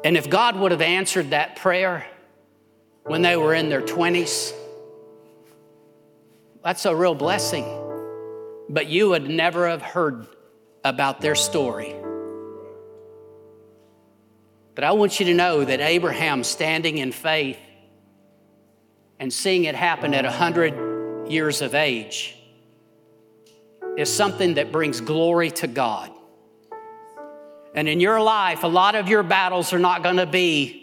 And 0.03 0.17
if 0.17 0.29
God 0.29 0.55
would 0.55 0.71
have 0.71 0.81
answered 0.81 1.29
that 1.29 1.57
prayer 1.57 2.05
when 3.03 3.21
they 3.21 3.37
were 3.37 3.53
in 3.53 3.69
their 3.69 3.81
20s, 3.81 4.53
that's 6.63 6.85
a 6.85 6.95
real 6.95 7.15
blessing. 7.15 7.65
But 8.69 8.87
you 8.87 9.09
would 9.09 9.29
never 9.29 9.67
have 9.67 9.81
heard 9.81 10.27
about 10.83 11.21
their 11.21 11.35
story. 11.35 11.95
But 14.73 14.83
I 14.83 14.91
want 14.93 15.19
you 15.19 15.25
to 15.27 15.33
know 15.33 15.63
that 15.65 15.81
Abraham 15.81 16.43
standing 16.43 16.97
in 16.97 17.11
faith 17.11 17.59
and 19.19 19.31
seeing 19.31 19.65
it 19.65 19.75
happen 19.75 20.13
at 20.13 20.23
100 20.23 21.29
years 21.29 21.61
of 21.61 21.75
age 21.75 22.35
is 23.97 24.11
something 24.11 24.55
that 24.55 24.71
brings 24.71 25.01
glory 25.01 25.51
to 25.51 25.67
God. 25.67 26.11
And 27.73 27.87
in 27.87 27.99
your 27.99 28.21
life, 28.21 28.63
a 28.63 28.67
lot 28.67 28.95
of 28.95 29.07
your 29.07 29.23
battles 29.23 29.73
are 29.73 29.79
not 29.79 30.03
going 30.03 30.17
to 30.17 30.25
be 30.25 30.81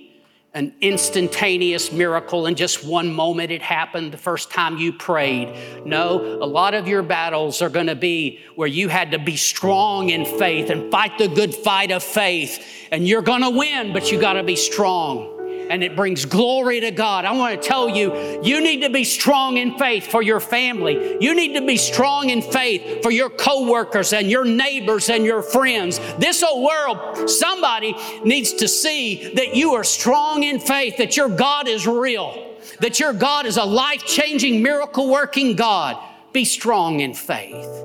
an 0.55 0.74
instantaneous 0.80 1.93
miracle 1.93 2.47
in 2.47 2.55
just 2.55 2.84
one 2.84 3.12
moment 3.12 3.51
it 3.53 3.61
happened 3.61 4.12
the 4.12 4.18
first 4.18 4.51
time 4.51 4.78
you 4.78 4.93
prayed. 4.93 5.55
No, 5.84 6.20
a 6.43 6.47
lot 6.47 6.74
of 6.74 6.89
your 6.89 7.03
battles 7.03 7.61
are 7.61 7.68
going 7.68 7.86
to 7.86 7.95
be 7.95 8.41
where 8.57 8.66
you 8.66 8.89
had 8.89 9.11
to 9.12 9.18
be 9.18 9.36
strong 9.36 10.09
in 10.09 10.24
faith 10.24 10.70
and 10.70 10.91
fight 10.91 11.18
the 11.18 11.28
good 11.28 11.55
fight 11.55 11.91
of 11.91 12.03
faith. 12.03 12.64
And 12.91 13.07
you're 13.07 13.22
going 13.22 13.43
to 13.43 13.51
win, 13.51 13.93
but 13.93 14.11
you 14.11 14.18
got 14.18 14.32
to 14.32 14.43
be 14.43 14.57
strong 14.57 15.38
and 15.70 15.82
it 15.82 15.96
brings 15.96 16.24
glory 16.24 16.80
to 16.80 16.90
God. 16.90 17.24
I 17.24 17.32
want 17.32 17.60
to 17.60 17.68
tell 17.68 17.88
you, 17.88 18.40
you 18.42 18.60
need 18.60 18.82
to 18.82 18.90
be 18.90 19.04
strong 19.04 19.56
in 19.56 19.76
faith 19.78 20.06
for 20.06 20.22
your 20.22 20.40
family. 20.40 21.16
You 21.20 21.34
need 21.34 21.54
to 21.54 21.66
be 21.66 21.76
strong 21.76 22.30
in 22.30 22.42
faith 22.42 23.02
for 23.02 23.10
your 23.10 23.30
coworkers 23.30 24.12
and 24.12 24.30
your 24.30 24.44
neighbors 24.44 25.08
and 25.08 25.24
your 25.24 25.42
friends. 25.42 25.98
This 26.18 26.42
whole 26.42 26.64
world, 26.64 27.28
somebody 27.28 27.94
needs 28.24 28.52
to 28.54 28.68
see 28.68 29.34
that 29.34 29.54
you 29.54 29.74
are 29.74 29.84
strong 29.84 30.42
in 30.42 30.60
faith, 30.60 30.96
that 30.98 31.16
your 31.16 31.28
God 31.28 31.68
is 31.68 31.86
real, 31.86 32.56
that 32.80 33.00
your 33.00 33.12
God 33.12 33.46
is 33.46 33.56
a 33.56 33.64
life 33.64 34.04
changing, 34.04 34.62
miracle 34.62 35.08
working 35.08 35.56
God. 35.56 36.02
Be 36.32 36.44
strong 36.44 37.00
in 37.00 37.14
faith. 37.14 37.84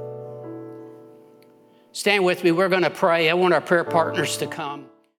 Stand 1.92 2.26
with 2.26 2.44
me. 2.44 2.52
We're 2.52 2.70
going 2.70 2.84
to 2.84 2.90
pray. 2.90 3.30
I 3.30 3.34
want 3.36 3.54
our 3.54 3.62
prayer 3.62 3.84
partners 3.84 4.38
to 4.38 4.48
come. 4.48 4.90